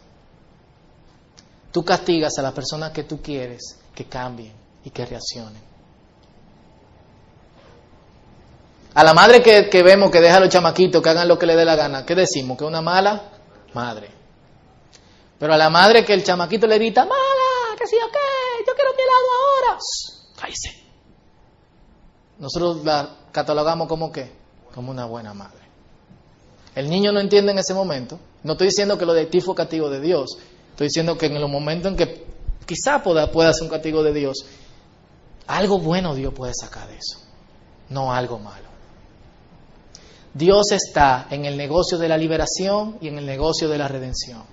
Tú 1.72 1.84
castigas 1.86 2.38
a 2.38 2.42
las 2.42 2.54
personas 2.54 2.92
que 2.92 3.04
tú 3.04 3.22
quieres 3.22 3.78
que 3.96 4.06
cambien 4.06 4.54
y 4.84 4.90
que 4.90 5.06
reaccionen. 5.06 5.69
A 9.00 9.04
la 9.06 9.14
madre 9.14 9.42
que, 9.42 9.82
vemos 9.82 10.12
que 10.12 10.20
deja 10.20 10.36
a 10.36 10.40
los 10.42 10.50
chamaquitos 10.50 11.02
que 11.02 11.08
hagan 11.08 11.26
lo 11.26 11.40
que 11.40 11.46
le 11.46 11.56
dé 11.56 11.64
la 11.64 11.78
gana, 11.78 12.06
¿qué 12.06 12.16
decimos? 12.16 12.58
Que 12.58 12.66
una 12.66 12.82
mala 12.82 13.30
madre. 13.74 14.12
Pero 15.40 15.54
a 15.54 15.58
la 15.58 15.70
madre 15.70 16.04
que 16.04 16.14
el 16.14 16.22
chamaquito 16.22 16.68
le 16.68 16.76
grita, 16.76 17.06
mala, 17.06 17.78
que 17.78 17.88
sí 17.88 17.96
o 17.96 18.12
qué, 18.12 18.66
yo 18.68 18.74
quiero 18.76 18.92
mi 18.98 19.02
helado 19.02 19.28
ahora. 19.40 19.80
Cállese. 20.38 20.84
Nosotros 22.40 22.84
la 22.84 23.10
catalogamos 23.32 23.88
como 23.88 24.12
qué? 24.12 24.34
Como 24.76 24.92
una 24.92 25.06
buena 25.06 25.34
madre. 25.34 25.62
El 26.76 26.90
niño 26.90 27.14
no 27.14 27.22
entiende 27.22 27.54
en 27.54 27.60
ese 27.60 27.74
momento. 27.74 28.20
No 28.44 28.52
estoy 28.52 28.68
diciendo 28.68 28.98
que 28.98 29.06
lo 29.06 29.14
de 29.14 29.28
ti 29.28 29.40
fue 29.40 29.56
castigo 29.56 29.90
de 29.90 30.02
Dios. 30.02 30.38
Estoy 30.72 30.88
diciendo 30.88 31.18
que 31.18 31.28
en 31.28 31.40
los 31.40 31.50
momentos 31.50 31.90
en 31.90 31.96
que 31.96 32.26
quizá 32.66 33.02
pueda, 33.02 33.32
pueda 33.32 33.54
ser 33.54 33.64
un 33.64 33.70
castigo 33.70 34.04
de 34.04 34.12
Dios, 34.12 34.46
algo 35.48 35.80
bueno 35.80 36.16
Dios 36.16 36.34
puede 36.34 36.52
sacar 36.54 36.90
de 36.90 36.98
eso, 36.98 37.22
no 37.88 38.12
algo 38.12 38.40
malo. 38.40 38.69
Dios 40.34 40.72
está 40.72 41.28
en 41.32 41.46
el 41.46 41.58
negocio 41.58 41.98
de 41.98 42.08
la 42.08 42.18
liberación 42.18 42.98
y 43.02 43.08
en 43.08 43.18
el 43.18 43.26
negocio 43.26 43.68
de 43.68 43.78
la 43.78 43.88
redención. 43.88 44.44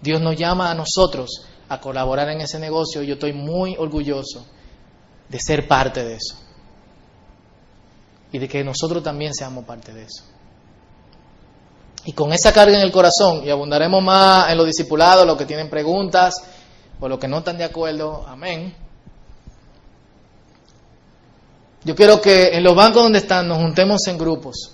Dios 0.00 0.20
nos 0.20 0.36
llama 0.36 0.70
a 0.70 0.74
nosotros 0.74 1.46
a 1.68 1.80
colaborar 1.80 2.28
en 2.30 2.40
ese 2.40 2.58
negocio 2.58 3.02
y 3.02 3.06
yo 3.06 3.14
estoy 3.14 3.32
muy 3.32 3.76
orgulloso 3.76 4.46
de 5.28 5.38
ser 5.40 5.68
parte 5.68 6.04
de 6.04 6.14
eso. 6.14 6.36
Y 8.32 8.38
de 8.38 8.48
que 8.48 8.64
nosotros 8.64 9.02
también 9.02 9.34
seamos 9.34 9.64
parte 9.64 9.92
de 9.92 10.02
eso. 10.04 10.24
Y 12.06 12.12
con 12.12 12.32
esa 12.32 12.52
carga 12.52 12.76
en 12.76 12.82
el 12.84 12.92
corazón, 12.92 13.42
y 13.44 13.50
abundaremos 13.50 14.02
más 14.02 14.50
en 14.50 14.58
los 14.58 14.66
discipulados, 14.66 15.26
los 15.26 15.38
que 15.38 15.46
tienen 15.46 15.70
preguntas 15.70 16.34
o 17.00 17.08
los 17.08 17.18
que 17.18 17.28
no 17.28 17.38
están 17.38 17.56
de 17.56 17.64
acuerdo, 17.64 18.26
amén. 18.26 18.74
Yo 21.84 21.94
quiero 21.94 22.20
que 22.20 22.48
en 22.56 22.64
los 22.64 22.74
bancos 22.74 23.02
donde 23.02 23.20
están 23.20 23.46
nos 23.48 23.58
juntemos 23.58 24.06
en 24.06 24.18
grupos 24.18 24.73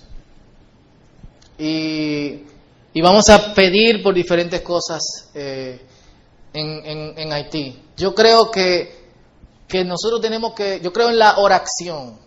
y, 1.63 3.01
vamos 3.01 3.29
a 3.29 3.53
pedir 3.53 4.01
por 4.01 4.15
diferentes 4.15 4.61
cosas 4.61 5.29
eh, 5.35 5.79
en, 6.53 7.31
Haití. 7.31 7.79
Yo 7.95 8.15
creo 8.15 8.49
que, 8.49 8.91
que 9.67 9.83
nosotros 9.83 10.21
tenemos 10.21 10.53
que, 10.53 10.79
yo 10.81 10.91
creo 10.91 11.09
en 11.09 11.19
la 11.19 11.37
oración. 11.37 12.17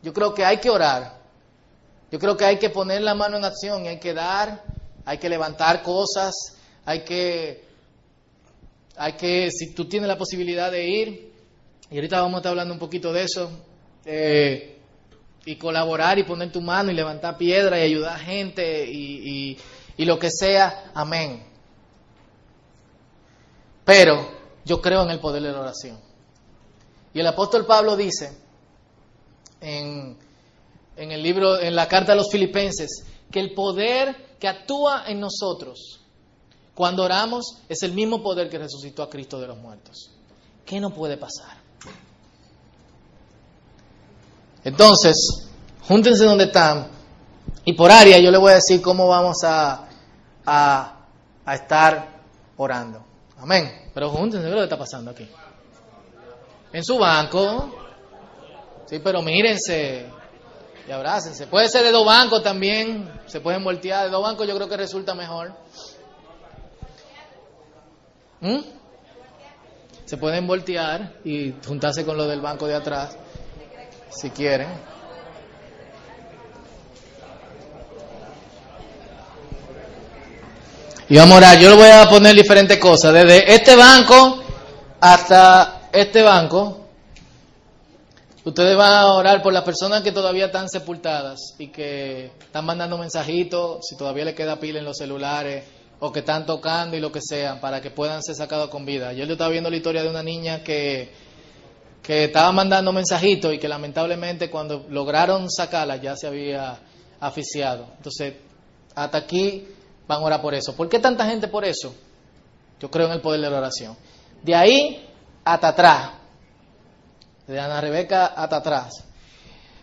Yo 0.00 0.12
creo 0.12 0.32
que 0.32 0.44
hay 0.44 0.58
que 0.58 0.70
orar. 0.70 1.18
Yo 2.12 2.20
creo 2.20 2.36
que 2.36 2.44
hay 2.44 2.58
que 2.58 2.70
poner 2.70 3.02
la 3.02 3.14
mano 3.14 3.36
en 3.36 3.44
acción 3.44 3.84
y 3.84 3.88
hay 3.88 3.98
que 3.98 4.14
dar, 4.14 4.62
hay 5.04 5.18
que 5.18 5.28
levantar 5.28 5.82
cosas, 5.82 6.34
hay 6.84 7.00
que, 7.00 7.64
hay 8.96 9.14
que, 9.14 9.50
si 9.50 9.74
tú 9.74 9.86
tienes 9.86 10.08
la 10.08 10.16
posibilidad 10.16 10.70
de 10.70 10.86
ir, 10.86 11.32
y 11.90 11.96
ahorita 11.96 12.20
vamos 12.20 12.34
a 12.34 12.38
estar 12.38 12.50
hablando 12.50 12.74
un 12.74 12.80
poquito 12.80 13.12
de 13.12 13.24
eso, 13.24 13.50
eh, 14.04 14.77
y 15.48 15.56
colaborar 15.56 16.18
y 16.18 16.24
poner 16.24 16.52
tu 16.52 16.60
mano 16.60 16.90
y 16.90 16.94
levantar 16.94 17.38
piedra 17.38 17.78
y 17.78 17.82
ayudar 17.82 18.16
a 18.16 18.18
gente 18.18 18.86
y, 18.86 19.56
y 19.96 20.04
lo 20.04 20.18
que 20.18 20.30
sea, 20.30 20.92
amén. 20.94 21.42
Pero 23.84 24.30
yo 24.64 24.82
creo 24.82 25.02
en 25.02 25.10
el 25.10 25.20
poder 25.20 25.42
de 25.42 25.50
la 25.50 25.60
oración. 25.60 25.98
Y 27.14 27.20
el 27.20 27.26
apóstol 27.26 27.64
Pablo 27.64 27.96
dice 27.96 28.36
en, 29.62 30.18
en 30.96 31.10
el 31.10 31.22
libro, 31.22 31.58
en 31.58 31.74
la 31.74 31.88
carta 31.88 32.12
a 32.12 32.16
los 32.16 32.30
filipenses, 32.30 33.04
que 33.30 33.40
el 33.40 33.54
poder 33.54 34.36
que 34.38 34.48
actúa 34.48 35.04
en 35.08 35.18
nosotros 35.18 36.00
cuando 36.74 37.04
oramos 37.04 37.56
es 37.68 37.82
el 37.82 37.92
mismo 37.92 38.22
poder 38.22 38.50
que 38.50 38.58
resucitó 38.58 39.02
a 39.02 39.08
Cristo 39.08 39.40
de 39.40 39.48
los 39.48 39.56
muertos. 39.56 40.10
¿Qué 40.66 40.78
no 40.78 40.90
puede 40.90 41.16
pasar? 41.16 41.57
Entonces, 44.64 45.48
júntense 45.86 46.24
donde 46.24 46.44
están 46.44 46.88
y 47.64 47.74
por 47.74 47.90
área 47.90 48.18
yo 48.18 48.30
les 48.30 48.40
voy 48.40 48.52
a 48.52 48.54
decir 48.56 48.80
cómo 48.80 49.06
vamos 49.08 49.44
a, 49.44 49.84
a, 50.46 50.94
estar 51.52 52.08
orando. 52.56 53.04
Amén. 53.38 53.90
Pero 53.92 54.10
júntense, 54.10 54.46
¿qué 54.46 54.50
lo 54.50 54.58
que 54.58 54.64
está 54.64 54.78
pasando 54.78 55.10
aquí? 55.10 55.28
En 56.72 56.82
su 56.82 56.98
banco. 56.98 57.74
Sí, 58.86 59.00
pero 59.00 59.20
mírense 59.20 60.06
y 60.88 60.90
abrácense. 60.90 61.46
Puede 61.46 61.68
ser 61.68 61.84
de 61.84 61.92
dos 61.92 62.06
bancos 62.06 62.42
también, 62.42 63.20
se 63.26 63.40
pueden 63.40 63.62
voltear. 63.62 64.06
De 64.06 64.10
dos 64.10 64.22
bancos 64.22 64.48
yo 64.48 64.56
creo 64.56 64.68
que 64.68 64.76
resulta 64.78 65.14
mejor. 65.14 65.52
¿Mm? 68.40 68.60
Se 70.06 70.16
pueden 70.16 70.46
voltear 70.46 71.16
y 71.22 71.54
juntarse 71.66 72.06
con 72.06 72.16
lo 72.16 72.26
del 72.26 72.40
banco 72.40 72.66
de 72.66 72.76
atrás 72.76 73.18
si 74.10 74.30
quieren. 74.30 74.68
Y 81.08 81.16
vamos 81.16 81.34
a 81.34 81.38
orar. 81.38 81.58
Yo 81.58 81.70
le 81.70 81.76
voy 81.76 81.88
a 81.88 82.08
poner 82.08 82.34
diferentes 82.34 82.78
cosas. 82.78 83.14
Desde 83.14 83.54
este 83.54 83.76
banco 83.76 84.42
hasta 85.00 85.88
este 85.92 86.22
banco. 86.22 86.84
Ustedes 88.44 88.76
van 88.76 88.92
a 88.92 89.06
orar 89.12 89.42
por 89.42 89.52
las 89.52 89.62
personas 89.62 90.02
que 90.02 90.12
todavía 90.12 90.46
están 90.46 90.68
sepultadas 90.68 91.54
y 91.58 91.68
que 91.68 92.32
están 92.40 92.64
mandando 92.64 92.96
mensajitos, 92.96 93.86
si 93.86 93.96
todavía 93.96 94.24
le 94.24 94.34
queda 94.34 94.58
pila 94.58 94.78
en 94.78 94.86
los 94.86 94.96
celulares, 94.96 95.64
o 96.00 96.12
que 96.12 96.20
están 96.20 96.46
tocando 96.46 96.96
y 96.96 97.00
lo 97.00 97.12
que 97.12 97.20
sea, 97.20 97.60
para 97.60 97.82
que 97.82 97.90
puedan 97.90 98.22
ser 98.22 98.36
sacados 98.36 98.68
con 98.68 98.86
vida. 98.86 99.12
Yo 99.12 99.26
le 99.26 99.32
estaba 99.32 99.50
viendo 99.50 99.68
la 99.68 99.76
historia 99.76 100.02
de 100.02 100.08
una 100.08 100.22
niña 100.22 100.62
que 100.62 101.12
que 102.08 102.24
estaba 102.24 102.50
mandando 102.52 102.90
mensajitos 102.90 103.52
y 103.52 103.58
que 103.58 103.68
lamentablemente 103.68 104.48
cuando 104.48 104.86
lograron 104.88 105.50
sacarla 105.50 105.96
ya 105.96 106.16
se 106.16 106.26
había 106.26 106.78
aficiado. 107.20 107.86
Entonces, 107.98 108.32
hasta 108.94 109.18
aquí 109.18 109.68
van 110.06 110.22
a 110.22 110.24
orar 110.24 110.40
por 110.40 110.54
eso. 110.54 110.74
¿Por 110.74 110.88
qué 110.88 111.00
tanta 111.00 111.26
gente 111.26 111.48
por 111.48 111.66
eso? 111.66 111.94
Yo 112.80 112.90
creo 112.90 113.08
en 113.08 113.12
el 113.12 113.20
poder 113.20 113.42
de 113.42 113.50
la 113.50 113.58
oración. 113.58 113.94
De 114.42 114.54
ahí 114.54 115.06
hasta 115.44 115.68
atrás, 115.68 116.12
de 117.46 117.60
Ana 117.60 117.78
Rebeca 117.78 118.28
hasta 118.28 118.56
atrás. 118.56 119.04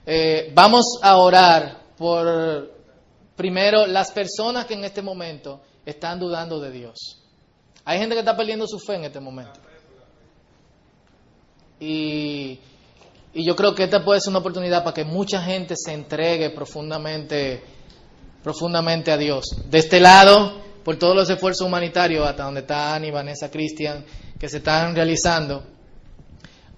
Eh, 0.03 0.51
vamos 0.55 0.97
a 1.03 1.17
orar 1.17 1.83
por, 1.95 2.71
primero, 3.35 3.85
las 3.85 4.11
personas 4.11 4.65
que 4.65 4.73
en 4.73 4.83
este 4.83 5.03
momento 5.03 5.61
están 5.85 6.19
dudando 6.19 6.59
de 6.59 6.71
Dios. 6.71 7.21
Hay 7.83 7.99
gente 7.99 8.15
que 8.15 8.21
está 8.21 8.35
perdiendo 8.35 8.65
su 8.65 8.79
fe 8.79 8.95
en 8.95 9.03
este 9.03 9.19
momento. 9.19 9.59
Y, 11.85 12.59
yo 13.35 13.55
creo 13.55 13.75
que 13.75 13.83
esta 13.83 14.03
puede 14.03 14.21
ser 14.21 14.29
una 14.31 14.39
oportunidad 14.39 14.83
para 14.83 14.93
que 14.93 15.03
mucha 15.03 15.41
gente 15.41 15.75
se 15.77 15.91
entregue 15.91 16.49
profundamente, 16.51 17.61
profundamente 18.41 19.11
a 19.11 19.17
Dios. 19.17 19.43
De 19.69 19.79
este 19.79 19.99
lado, 19.99 20.61
por 20.83 20.97
todos 20.97 21.15
los 21.15 21.29
esfuerzos 21.29 21.67
humanitarios, 21.67 22.25
hasta 22.25 22.43
donde 22.43 22.61
están 22.61 23.03
y 23.03 23.11
Vanessa 23.11 23.51
Cristian, 23.51 24.05
que 24.39 24.47
se 24.47 24.57
están 24.57 24.95
realizando, 24.95 25.63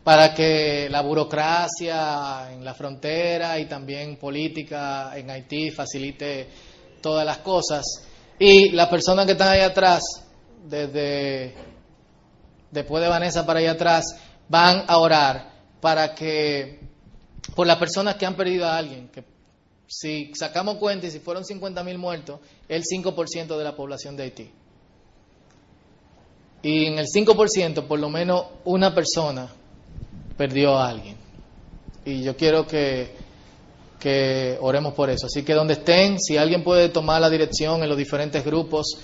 para 0.04 0.34
que 0.34 0.88
la 0.90 1.02
burocracia 1.02 2.52
en 2.52 2.66
la 2.66 2.74
frontera 2.74 3.60
y 3.60 3.66
también 3.66 4.18
política 4.18 5.12
en 5.16 5.30
Haití 5.30 5.70
facilite 5.70 6.50
todas 7.02 7.26
las 7.26 7.38
cosas. 7.38 7.86
Y 8.40 8.72
las 8.72 8.88
personas 8.90 9.28
que 9.28 9.34
están 9.34 9.50
ahí 9.50 9.62
atrás, 9.62 10.02
desde 10.66 11.54
después 12.72 13.02
de 13.04 13.10
Vanessa 13.10 13.46
para 13.46 13.60
allá 13.60 13.72
atrás, 13.72 14.06
van 14.50 14.86
a 14.88 14.98
orar 14.98 15.52
para 15.82 16.14
que, 16.16 16.80
por 17.56 17.68
las 17.68 17.78
personas 17.78 18.16
que 18.16 18.26
han 18.26 18.36
perdido 18.36 18.66
a 18.66 18.78
alguien, 18.78 19.10
que 19.10 19.24
si 19.88 20.32
sacamos 20.36 20.76
cuenta 20.76 21.08
y 21.08 21.12
si 21.12 21.20
fueron 21.20 21.46
50 21.46 21.84
mil 21.84 21.98
muertos, 21.98 22.40
el 22.68 22.84
5% 22.84 23.58
de 23.58 23.64
la 23.64 23.76
población 23.76 24.18
de 24.18 24.24
Haití. 24.24 24.52
Y 26.62 26.86
en 26.86 27.00
el 27.00 27.06
5%, 27.08 27.88
por 27.88 28.00
lo 28.00 28.10
menos 28.10 28.46
una 28.66 28.94
persona 28.94 29.48
perdió 30.36 30.78
a 30.78 30.90
alguien. 30.90 31.16
Y 32.04 32.24
yo 32.24 32.36
quiero 32.36 32.68
que, 32.68 33.12
que 34.00 34.58
oremos 34.60 34.94
por 34.94 35.10
eso. 35.10 35.28
Así 35.28 35.44
que 35.44 35.54
donde 35.54 35.74
estén, 35.74 36.20
si 36.20 36.36
alguien 36.36 36.64
puede 36.64 36.90
tomar 36.90 37.22
la 37.22 37.30
dirección 37.30 37.82
en 37.84 37.90
los 37.90 37.98
diferentes 37.98 38.44
grupos 38.44 38.98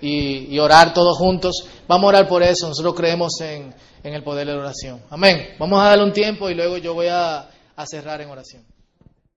y, 0.00 0.54
y 0.54 0.58
orar 0.58 0.92
todos 0.92 1.16
juntos, 1.16 1.66
vamos 1.86 2.04
a 2.04 2.08
orar 2.08 2.28
por 2.28 2.42
eso. 2.42 2.68
Nosotros 2.68 2.94
creemos 2.94 3.40
en 3.40 3.74
en 4.02 4.14
el 4.14 4.22
poder 4.22 4.46
de 4.46 4.54
la 4.54 4.60
oración. 4.60 5.02
Amén. 5.10 5.54
Vamos 5.58 5.80
a 5.80 5.88
darle 5.88 6.04
un 6.04 6.12
tiempo 6.12 6.48
y 6.50 6.54
luego 6.54 6.78
yo 6.78 6.94
voy 6.94 7.08
a, 7.08 7.48
a 7.76 7.86
cerrar 7.86 8.20
en 8.20 8.30
oración. 8.30 8.75